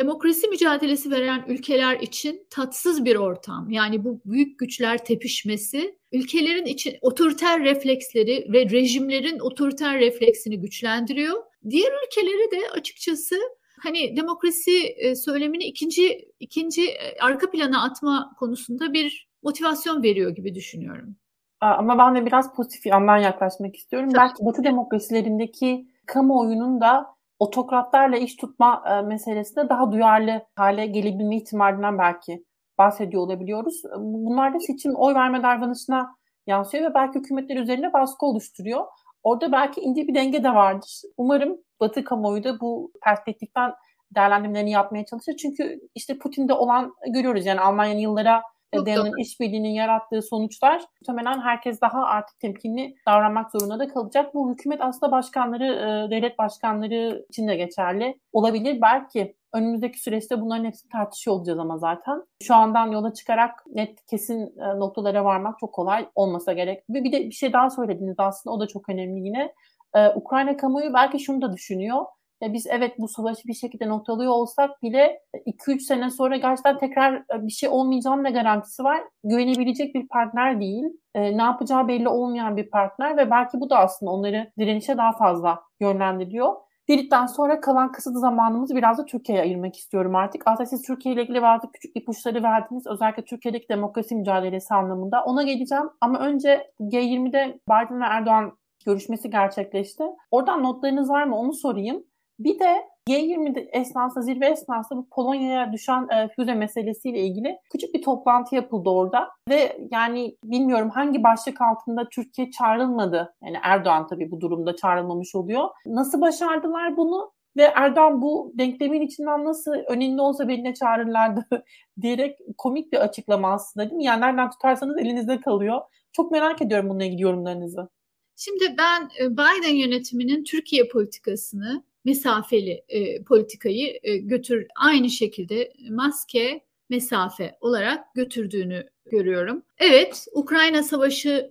[0.00, 3.70] demokrasi mücadelesi veren ülkeler için tatsız bir ortam.
[3.70, 11.42] Yani bu büyük güçler tepişmesi ülkelerin için otoriter refleksleri ve rejimlerin otoriter refleksini güçlendiriyor.
[11.70, 13.36] Diğer ülkeleri de açıkçası
[13.82, 20.54] hani demokrasi e, söylemini ikinci ikinci e, arka plana atma konusunda bir motivasyon veriyor gibi
[20.54, 21.16] düşünüyorum.
[21.60, 24.08] Ama ben de biraz pozitif yandan yaklaşmak istiyorum.
[24.08, 24.20] Tabii.
[24.20, 31.98] Belki Batı demokrasilerindeki kamuoyunun da otokratlarla iş tutma e, meselesinde daha duyarlı hale gelebilme ihtimalinden
[31.98, 32.44] belki
[32.78, 33.82] bahsediyor olabiliyoruz.
[33.98, 36.16] Bunlar da seçim oy verme davranışına
[36.46, 38.84] yansıyor ve belki hükümetler üzerine baskı oluşturuyor.
[39.22, 41.02] Orada belki ince bir denge de vardır.
[41.16, 43.72] Umarım Batı kamuoyu da bu perspektiften
[44.14, 45.36] değerlendirmelerini yapmaya çalışır.
[45.36, 48.42] Çünkü işte Putin'de olan görüyoruz yani Almanya'nın yıllara
[48.86, 54.34] dayanan işbirliğinin yarattığı sonuçlar muhtemelen herkes daha artık temkinli davranmak zorunda da kalacak.
[54.34, 58.80] Bu hükümet aslında başkanları, e, devlet başkanları için de geçerli olabilir.
[58.82, 62.22] Belki önümüzdeki süreçte bunların hepsini tartışıyor olacağız ama zaten.
[62.42, 66.84] Şu andan yola çıkarak net kesin e, noktalara varmak çok kolay olmasa gerek.
[66.90, 69.52] Ve bir de bir şey daha söylediniz aslında o da çok önemli yine.
[69.94, 72.04] Ee, Ukrayna kamuoyu belki şunu da düşünüyor
[72.44, 77.14] e, biz evet bu savaşı bir şekilde noktalıyor olsak bile 2-3 sene sonra gerçekten tekrar
[77.14, 79.00] e, bir şey olmayacağının ne garantisi var?
[79.24, 80.84] Güvenebilecek bir partner değil.
[81.14, 85.12] E, ne yapacağı belli olmayan bir partner ve belki bu da aslında onları direnişe daha
[85.12, 86.54] fazla yönlendiriyor.
[86.88, 90.42] Dedikten sonra kalan kısıtlı zamanımızı biraz da Türkiye'ye ayırmak istiyorum artık.
[90.46, 92.86] Aslında siz Türkiye ile ilgili bazı küçük ipuçları verdiniz.
[92.86, 95.24] Özellikle Türkiye'deki demokrasi mücadelesi anlamında.
[95.24, 98.52] Ona geleceğim ama önce G20'de Biden ve Erdoğan
[98.86, 100.04] görüşmesi gerçekleşti.
[100.30, 102.04] Oradan notlarınız var mı onu sorayım.
[102.38, 108.02] Bir de G20 esnasında, zirve esnasında bu Polonya'ya düşen e, füze meselesiyle ilgili küçük bir
[108.02, 109.30] toplantı yapıldı orada.
[109.48, 113.34] Ve yani bilmiyorum hangi başlık altında Türkiye çağrılmadı.
[113.44, 115.68] Yani Erdoğan tabii bu durumda çağrılmamış oluyor.
[115.86, 117.32] Nasıl başardılar bunu?
[117.56, 121.46] Ve Erdoğan bu denklemin içinden nasıl önemli olsa beni çağırırlardı
[122.00, 124.04] diyerek komik bir açıklama aslında değil mi?
[124.04, 125.80] Yani nereden tutarsanız elinizde kalıyor.
[126.12, 127.88] Çok merak ediyorum bununla ilgili yorumlarınızı.
[128.36, 136.60] Şimdi ben e, Biden yönetiminin Türkiye politikasını mesafeli e, politikayı e, götür aynı şekilde maske
[136.90, 139.62] mesafe olarak götürdüğünü görüyorum.
[139.78, 141.50] Evet, Ukrayna Savaşı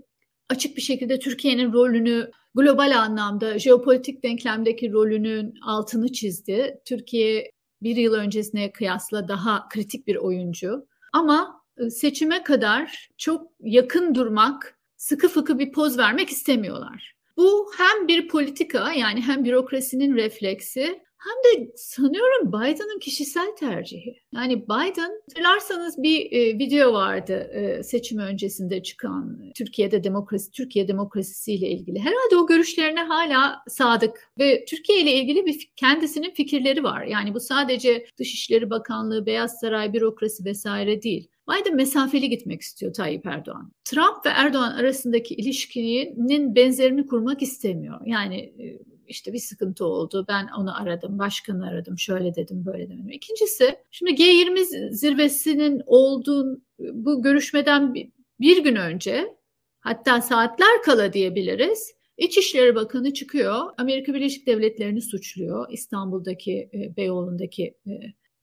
[0.49, 6.81] açık bir şekilde Türkiye'nin rolünü global anlamda jeopolitik denklemdeki rolünün altını çizdi.
[6.85, 10.87] Türkiye bir yıl öncesine kıyasla daha kritik bir oyuncu.
[11.13, 17.15] Ama e, seçime kadar çok yakın durmak, sıkı fıkı bir poz vermek istemiyorlar.
[17.37, 24.15] Bu hem bir politika yani hem bürokrasinin refleksi hem de sanıyorum Biden'ın kişisel tercihi.
[24.35, 31.69] Yani Biden hatırlarsanız bir e, video vardı e, seçim öncesinde çıkan Türkiye'de demokrasi Türkiye demokrasisiyle
[31.69, 31.99] ilgili.
[31.99, 37.03] Herhalde o görüşlerine hala sadık ve Türkiye ile ilgili bir kendisinin fikirleri var.
[37.03, 41.27] Yani bu sadece Dışişleri Bakanlığı, Beyaz Saray, bürokrasi vesaire değil.
[41.49, 43.71] Biden mesafeli gitmek istiyor Tayyip Erdoğan.
[43.85, 47.99] Trump ve Erdoğan arasındaki ilişkinin benzerini kurmak istemiyor.
[48.05, 50.25] Yani e, işte bir sıkıntı oldu.
[50.27, 53.09] Ben onu aradım, başkanı aradım, şöyle dedim, böyle dedim.
[53.09, 57.93] İkincisi, şimdi G20 zirvesinin olduğu bu görüşmeden
[58.39, 59.35] bir gün önce,
[59.79, 61.93] hatta saatler kala diyebiliriz.
[62.17, 65.65] İçişleri Bakanı çıkıyor, Amerika Birleşik Devletleri'ni suçluyor.
[65.71, 67.91] İstanbul'daki, e, Beyoğlu'ndaki e,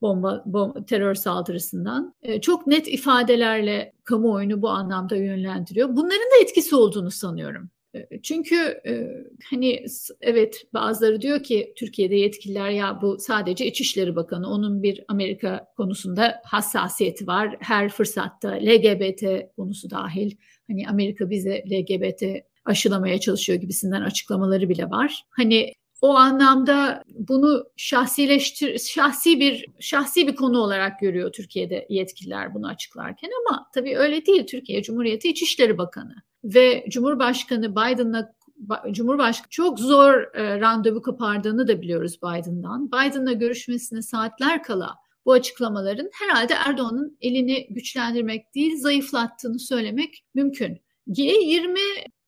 [0.00, 5.88] bomba, bomba terör saldırısından e, çok net ifadelerle kamuoyunu bu anlamda yönlendiriyor.
[5.88, 7.70] Bunların da etkisi olduğunu sanıyorum.
[8.22, 8.81] Çünkü
[9.50, 9.85] hani
[10.20, 16.40] evet bazıları diyor ki Türkiye'de yetkililer ya bu sadece İçişleri Bakanı onun bir Amerika konusunda
[16.44, 17.57] hassasiyeti var.
[17.61, 19.24] Her fırsatta LGBT
[19.57, 22.22] konusu dahil hani Amerika bize LGBT
[22.64, 25.24] aşılamaya çalışıyor gibisinden açıklamaları bile var.
[25.31, 32.68] Hani o anlamda bunu şahsileştir şahsi bir şahsi bir konu olarak görüyor Türkiye'de yetkililer bunu
[32.68, 34.46] açıklarken ama tabii öyle değil.
[34.46, 38.33] Türkiye Cumhuriyeti İçişleri Bakanı ve Cumhurbaşkanı Biden'la
[38.90, 42.88] Cumhurbaşkanı çok zor e, randevu kapardığını da biliyoruz Biden'dan.
[42.88, 50.81] Biden'la görüşmesine saatler kala bu açıklamaların herhalde Erdoğan'ın elini güçlendirmek değil zayıflattığını söylemek mümkün.
[51.09, 51.79] G20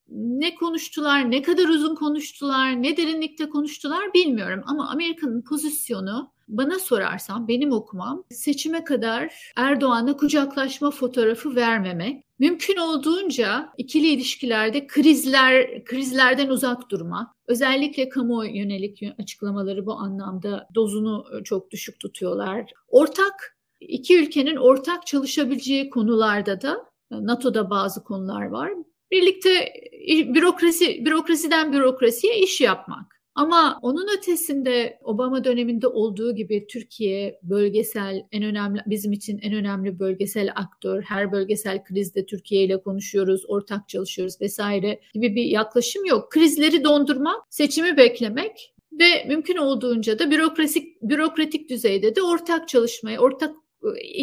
[0.09, 7.48] ne konuştular, ne kadar uzun konuştular, ne derinlikte konuştular bilmiyorum ama Amerika'nın pozisyonu bana sorarsan
[7.48, 16.90] benim okumam seçime kadar Erdoğan'a kucaklaşma fotoğrafı vermemek, mümkün olduğunca ikili ilişkilerde krizler krizlerden uzak
[16.90, 22.72] durmak, özellikle kamu yönelik açıklamaları bu anlamda dozunu çok düşük tutuyorlar.
[22.88, 26.76] Ortak iki ülkenin ortak çalışabileceği konularda da
[27.11, 28.72] NATO'da bazı konular var
[29.11, 29.72] birlikte
[30.09, 33.21] bürokrasi bürokrasiden bürokrasiye iş yapmak.
[33.34, 39.98] Ama onun ötesinde Obama döneminde olduğu gibi Türkiye bölgesel en önemli bizim için en önemli
[39.98, 41.02] bölgesel aktör.
[41.02, 46.30] Her bölgesel krizde Türkiye ile konuşuyoruz, ortak çalışıyoruz vesaire gibi bir yaklaşım yok.
[46.30, 53.54] Krizleri dondurmak, seçimi beklemek ve mümkün olduğunca da bürokratik bürokratik düzeyde de ortak çalışmaya, ortak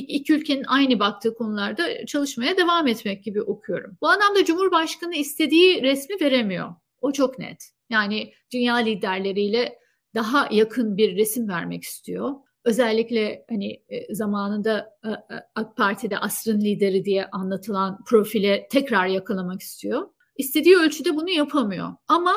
[0.07, 3.97] iki ülkenin aynı baktığı konularda çalışmaya devam etmek gibi okuyorum.
[4.01, 6.69] Bu anlamda Cumhurbaşkanı istediği resmi veremiyor.
[7.01, 7.78] O çok net.
[7.89, 9.79] Yani dünya liderleriyle
[10.15, 12.33] daha yakın bir resim vermek istiyor.
[12.65, 19.61] Özellikle hani e, zamanında e, e, AK Parti'de asrın lideri diye anlatılan profile tekrar yakalamak
[19.61, 20.09] istiyor.
[20.37, 21.89] İstediği ölçüde bunu yapamıyor.
[22.07, 22.35] Ama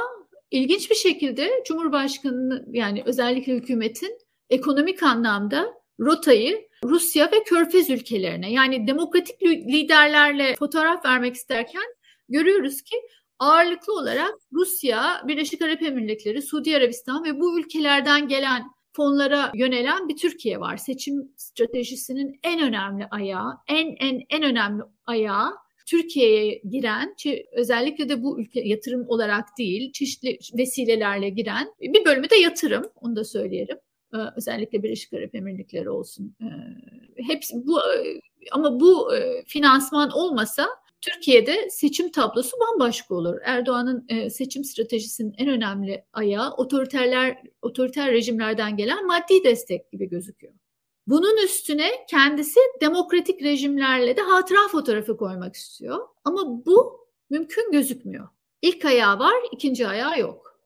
[0.51, 4.19] ilginç bir şekilde Cumhurbaşkanı yani özellikle hükümetin
[4.51, 11.83] ekonomik anlamda rotayı Rusya ve Körfez ülkelerine yani demokratik liderlerle fotoğraf vermek isterken
[12.29, 12.97] görüyoruz ki
[13.43, 20.17] ağırlıklı olarak Rusya, Birleşik Arap Emirlikleri, Suudi Arabistan ve bu ülkelerden gelen fonlara yönelen bir
[20.17, 20.77] Türkiye var.
[20.77, 25.51] Seçim stratejisinin en önemli ayağı, en en en önemli ayağı
[25.87, 27.15] Türkiye'ye giren,
[27.53, 33.17] özellikle de bu ülke yatırım olarak değil, çeşitli vesilelerle giren bir bölümü de yatırım, onu
[33.17, 33.79] da söyleyelim.
[34.15, 36.37] Ee, özellikle Birleşik Arap Emirlikleri olsun.
[36.43, 36.47] Ee,
[37.23, 38.21] hepsi bu e,
[38.53, 40.67] ama bu e, finansman olmasa
[41.03, 43.39] Türkiye'de seçim tablosu bambaşka olur.
[43.45, 50.53] Erdoğan'ın e, seçim stratejisinin en önemli ayağı otoriterler otoriter rejimlerden gelen maddi destek gibi gözüküyor.
[51.07, 56.09] Bunun üstüne kendisi demokratik rejimlerle de hatıra fotoğrafı koymak istiyor.
[56.25, 58.29] Ama bu mümkün gözükmüyor.
[58.63, 60.61] İlk ayağı var, ikinci ayağı yok.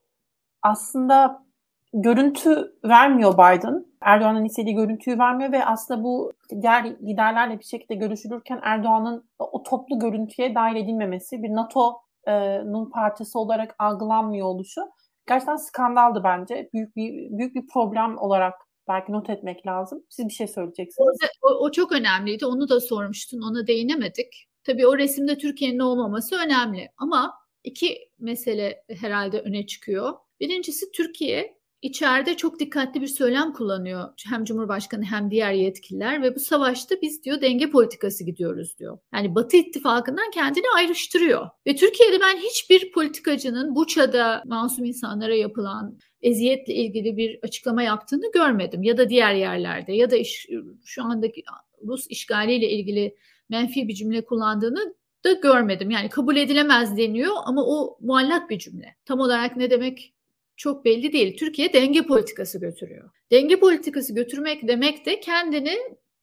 [0.62, 1.45] Aslında
[1.92, 3.86] görüntü vermiyor Biden.
[4.00, 9.98] Erdoğan'ın istediği görüntüyü vermiyor ve aslında bu diğer liderlerle bir şekilde görüşülürken Erdoğan'ın o toplu
[9.98, 14.80] görüntüye dahil edilmemesi, bir NATO'nun parçası olarak algılanmıyor oluşu
[15.28, 16.70] gerçekten skandaldı bence.
[16.74, 18.54] Büyük bir büyük bir problem olarak
[18.88, 20.04] belki not etmek lazım.
[20.08, 21.18] Siz bir şey söyleyeceksiniz.
[21.42, 22.46] O, o çok önemliydi.
[22.46, 23.42] Onu da sormuştun.
[23.42, 24.48] Ona değinemedik.
[24.64, 27.34] Tabii o resimde Türkiye'nin olmaması önemli ama
[27.64, 30.12] iki mesele herhalde öne çıkıyor.
[30.40, 36.40] Birincisi Türkiye içeride çok dikkatli bir söylem kullanıyor hem Cumhurbaşkanı hem diğer yetkililer ve bu
[36.40, 38.98] savaşta biz diyor denge politikası gidiyoruz diyor.
[39.14, 41.48] Yani Batı ittifakından kendini ayrıştırıyor.
[41.66, 48.82] Ve Türkiye'de ben hiçbir politikacının Buça'da masum insanlara yapılan eziyetle ilgili bir açıklama yaptığını görmedim
[48.82, 50.46] ya da diğer yerlerde ya da iş,
[50.84, 51.42] şu andaki
[51.86, 53.16] Rus işgaliyle ilgili
[53.48, 55.90] menfi bir cümle kullandığını da görmedim.
[55.90, 58.96] Yani kabul edilemez deniyor ama o muallak bir cümle.
[59.04, 60.14] Tam olarak ne demek
[60.56, 61.36] çok belli değil.
[61.36, 63.10] Türkiye denge politikası götürüyor.
[63.32, 65.76] Denge politikası götürmek demek de kendini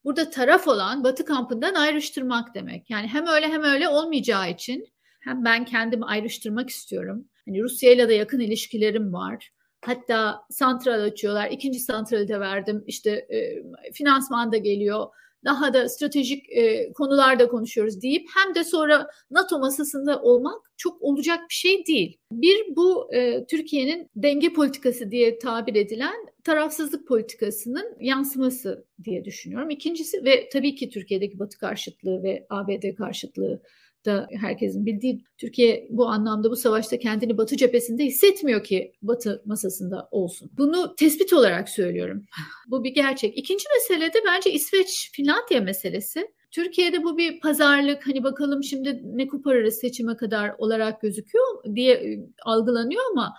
[0.03, 2.89] burada taraf olan Batı kampından ayrıştırmak demek.
[2.89, 4.87] Yani hem öyle hem öyle olmayacağı için
[5.21, 7.25] hem ben kendimi ayrıştırmak istiyorum.
[7.45, 9.49] Hani Rusya ile de yakın ilişkilerim var.
[9.85, 11.51] Hatta santral açıyorlar.
[11.51, 12.83] İkinci santrali de verdim.
[12.87, 13.63] İşte e,
[13.93, 15.07] finansman da geliyor
[15.45, 21.39] daha da stratejik e, konularda konuşuyoruz deyip hem de sonra NATO masasında olmak çok olacak
[21.49, 22.17] bir şey değil.
[22.31, 29.69] Bir bu e, Türkiye'nin denge politikası diye tabir edilen tarafsızlık politikasının yansıması diye düşünüyorum.
[29.69, 33.61] İkincisi ve tabii ki Türkiye'deki Batı karşıtlığı ve ABD karşıtlığı
[34.05, 40.07] da herkesin bildiği Türkiye bu anlamda bu savaşta kendini Batı cephesinde hissetmiyor ki Batı masasında
[40.11, 40.51] olsun.
[40.57, 42.25] Bunu tespit olarak söylüyorum.
[42.67, 43.37] Bu bir gerçek.
[43.37, 46.27] İkinci mesele de bence İsveç-Finlandiya meselesi.
[46.51, 52.19] Türkiye'de bu bir pazarlık hani bakalım şimdi ne koparırız seçime kadar olarak gözüküyor diye e,
[52.45, 53.33] algılanıyor ama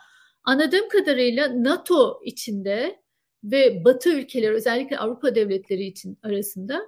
[0.44, 3.04] anladığım kadarıyla NATO içinde
[3.44, 6.82] ve Batı ülkeleri özellikle Avrupa devletleri için arasında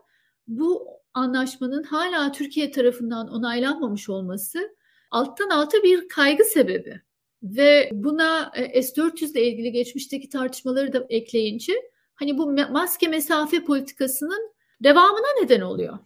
[0.46, 4.76] bu anlaşmanın hala Türkiye tarafından onaylanmamış olması
[5.10, 7.00] alttan alta bir kaygı sebebi.
[7.42, 11.72] Ve buna e, S-400 ile ilgili geçmişteki tartışmaları da ekleyince
[12.14, 15.98] hani bu maske mesafe politikasının devamına neden oluyor.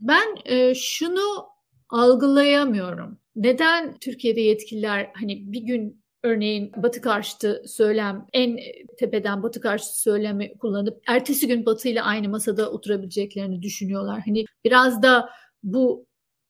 [0.00, 1.48] Ben e, şunu
[1.88, 3.18] algılayamıyorum.
[3.36, 8.58] Neden Türkiye'de yetkililer hani bir gün örneğin Batı karşıtı söylem en
[8.98, 14.20] tepeden Batı karşıtı söylemi kullanıp ertesi gün Batı ile aynı masada oturabileceklerini düşünüyorlar.
[14.26, 15.30] Hani biraz da
[15.62, 16.06] bu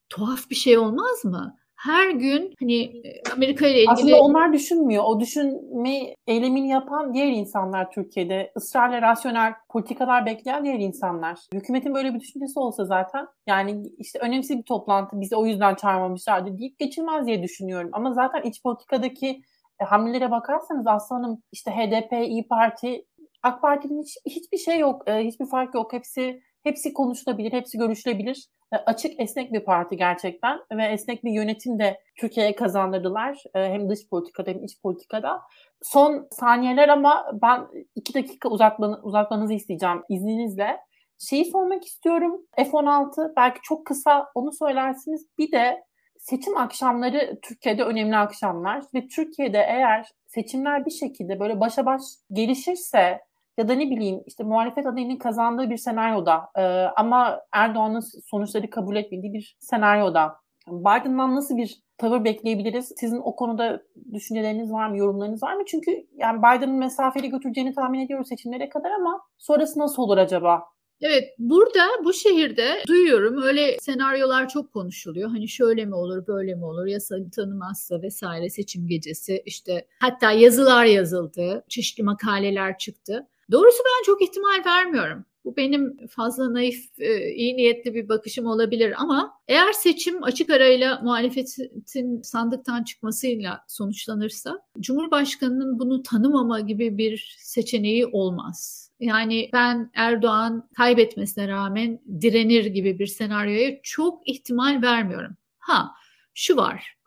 [0.08, 1.56] tuhaf bir şey olmaz mı?
[1.78, 3.02] Her gün hani
[3.36, 3.90] Amerika ile ilgili...
[3.92, 5.04] Aslında onlar düşünmüyor.
[5.06, 8.52] O düşünme eylemini yapan diğer insanlar Türkiye'de.
[8.56, 11.38] ısrarla rasyonel politikalar bekleyen diğer insanlar.
[11.54, 16.58] Hükümetin böyle bir düşüncesi olsa zaten yani işte önemsiz bir toplantı bizi o yüzden çağırmamışlardı
[16.58, 17.90] deyip geçilmez diye düşünüyorum.
[17.92, 19.42] Ama zaten iç politikadaki
[19.81, 23.05] e, hamlelere bakarsanız aslanım işte HDP, İyi Parti,
[23.43, 25.93] AK Parti'nin hiç, hiçbir şey yok, e, hiçbir fark yok.
[25.93, 28.49] Hepsi hepsi konuşulabilir, hepsi görüşülebilir.
[28.72, 33.43] E, açık, esnek bir parti gerçekten ve esnek bir yönetim de Türkiye'ye kazandırdılar.
[33.55, 35.41] E, hem dış politikada hem iç politikada.
[35.83, 40.76] Son saniyeler ama ben iki dakika uzatmanı, uzatmanızı isteyeceğim izninizle.
[41.18, 42.41] Şeyi sormak istiyorum.
[42.57, 45.26] F-16 belki çok kısa onu söylersiniz.
[45.39, 45.83] Bir de
[46.18, 52.02] seçim akşamları Türkiye'de önemli akşamlar ve Türkiye'de eğer seçimler bir şekilde böyle başa baş
[52.32, 53.20] gelişirse
[53.58, 56.62] ya da ne bileyim işte muhalefet adayının kazandığı bir senaryoda e,
[56.96, 60.36] ama Erdoğan'ın sonuçları kabul etmediği bir senaryoda
[60.70, 62.92] Biden'dan nasıl bir tavır bekleyebiliriz?
[62.96, 65.62] Sizin o konuda düşünceleriniz var mı, yorumlarınız var mı?
[65.66, 70.64] Çünkü yani Biden'ın mesafeli götüreceğini tahmin ediyoruz seçimlere kadar ama sonrası nasıl olur acaba?
[71.03, 75.30] Evet burada bu şehirde duyuyorum öyle senaryolar çok konuşuluyor.
[75.30, 80.84] Hani şöyle mi olur böyle mi olur yasa tanımazsa vesaire seçim gecesi işte hatta yazılar
[80.84, 83.26] yazıldı çeşitli makaleler çıktı.
[83.51, 85.24] Doğrusu ben çok ihtimal vermiyorum.
[85.44, 91.01] Bu benim fazla naif, e, iyi niyetli bir bakışım olabilir ama eğer seçim açık arayla
[91.03, 98.88] muhalefetin sandıktan çıkmasıyla sonuçlanırsa Cumhurbaşkanının bunu tanımama gibi bir seçeneği olmaz.
[99.01, 105.36] Yani ben Erdoğan kaybetmesine rağmen direnir gibi bir senaryoya çok ihtimal vermiyorum.
[105.59, 105.90] Ha
[106.34, 106.99] şu var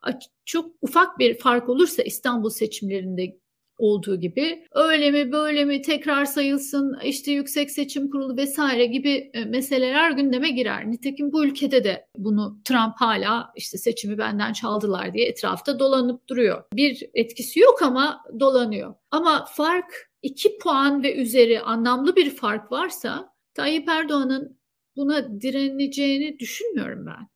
[0.46, 3.38] çok ufak bir fark olursa İstanbul seçimlerinde
[3.78, 9.46] olduğu gibi öyle mi böyle mi tekrar sayılsın işte yüksek seçim kurulu vesaire gibi e,
[9.46, 10.92] meseleler gündeme girer.
[10.92, 16.64] Nitekim bu ülkede de bunu Trump hala işte seçimi benden çaldılar diye etrafta dolanıp duruyor.
[16.74, 18.94] Bir etkisi yok ama dolanıyor.
[19.12, 24.60] Ama fark 2 puan ve üzeri anlamlı bir fark varsa Tayyip Erdoğan'ın
[24.96, 27.28] buna direneceğini düşünmüyorum ben.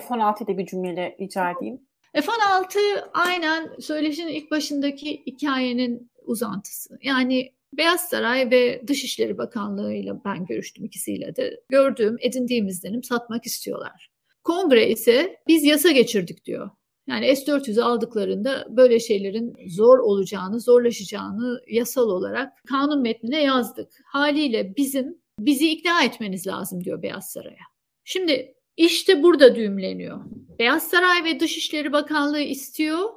[0.00, 1.80] F-16'da bir cümleyle rica edeyim.
[2.14, 6.98] F-16 aynen söyleşinin ilk başındaki hikayenin uzantısı.
[7.02, 11.60] Yani Beyaz Saray ve Dışişleri Bakanlığı ile ben görüştüm ikisiyle de.
[11.68, 14.10] Gördüğüm, edindiğim izlenim satmak istiyorlar.
[14.44, 16.70] Kongre ise biz yasa geçirdik diyor.
[17.06, 23.88] Yani S-400'ü aldıklarında böyle şeylerin zor olacağını, zorlaşacağını yasal olarak kanun metnine yazdık.
[24.06, 27.64] Haliyle bizim bizi ikna etmeniz lazım diyor Beyaz Saray'a.
[28.04, 30.20] Şimdi işte burada düğümleniyor.
[30.58, 33.10] Beyaz Saray ve Dışişleri Bakanlığı istiyor.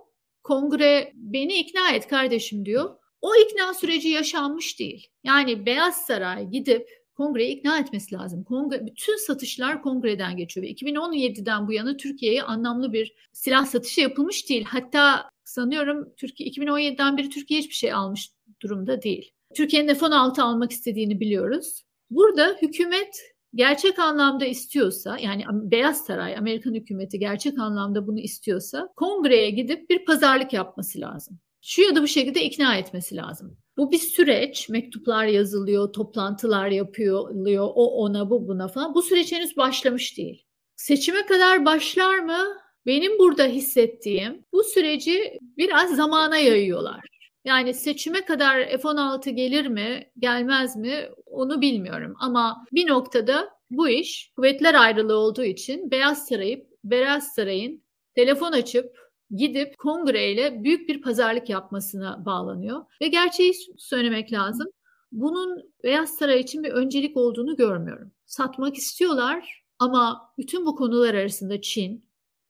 [0.43, 2.95] Kongre beni ikna et kardeşim diyor.
[3.21, 5.07] O ikna süreci yaşanmış değil.
[5.23, 8.43] Yani Beyaz Saray gidip kongreyi ikna etmesi lazım.
[8.43, 14.49] Kongre, bütün satışlar kongreden geçiyor ve 2017'den bu yana Türkiye'ye anlamlı bir silah satışı yapılmış
[14.49, 14.65] değil.
[14.67, 18.29] Hatta sanıyorum Türkiye 2017'den beri Türkiye hiçbir şey almış
[18.61, 19.31] durumda değil.
[19.55, 21.81] Türkiye'nin F-16 almak istediğini biliyoruz.
[22.09, 23.15] Burada hükümet
[23.55, 30.05] gerçek anlamda istiyorsa yani Beyaz Saray, Amerikan hükümeti gerçek anlamda bunu istiyorsa kongreye gidip bir
[30.05, 31.39] pazarlık yapması lazım.
[31.61, 33.57] Şu ya da bu şekilde ikna etmesi lazım.
[33.77, 34.69] Bu bir süreç.
[34.69, 38.93] Mektuplar yazılıyor, toplantılar yapılıyor, o ona bu buna falan.
[38.93, 40.45] Bu süreç henüz başlamış değil.
[40.75, 42.45] Seçime kadar başlar mı?
[42.85, 47.01] Benim burada hissettiğim bu süreci biraz zamana yayıyorlar.
[47.45, 52.13] Yani seçime kadar F-16 gelir mi, gelmez mi onu bilmiyorum.
[52.19, 57.83] Ama bir noktada bu iş kuvvetler ayrılığı olduğu için Beyaz Saray'ı, Beyaz Saray'ın
[58.15, 62.85] telefon açıp gidip kongreyle büyük bir pazarlık yapmasına bağlanıyor.
[63.01, 64.67] Ve gerçeği söylemek lazım.
[65.11, 68.11] Bunun Beyaz Saray için bir öncelik olduğunu görmüyorum.
[68.25, 72.05] Satmak istiyorlar ama bütün bu konular arasında Çin,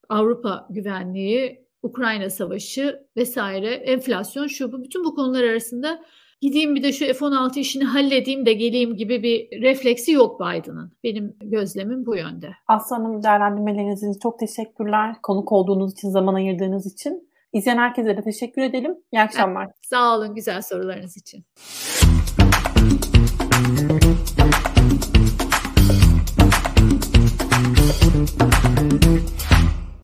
[0.09, 6.05] Avrupa güvenliği, Ukrayna savaşı vesaire, enflasyon şu bu bütün bu konular arasında
[6.45, 10.91] gideyim bir de şu F-16 işini halledeyim de geleyim gibi bir refleksi yok Biden'ın.
[11.03, 12.49] Benim gözlemim bu yönde.
[12.67, 15.15] Aslanım değerlendirmeleriniz için çok teşekkürler.
[15.23, 17.29] Konuk olduğunuz için, zaman ayırdığınız için.
[17.53, 18.95] İzleyen herkese de teşekkür edelim.
[19.13, 19.65] İyi akşamlar.
[19.65, 21.45] Evet, sağ olun güzel sorularınız için.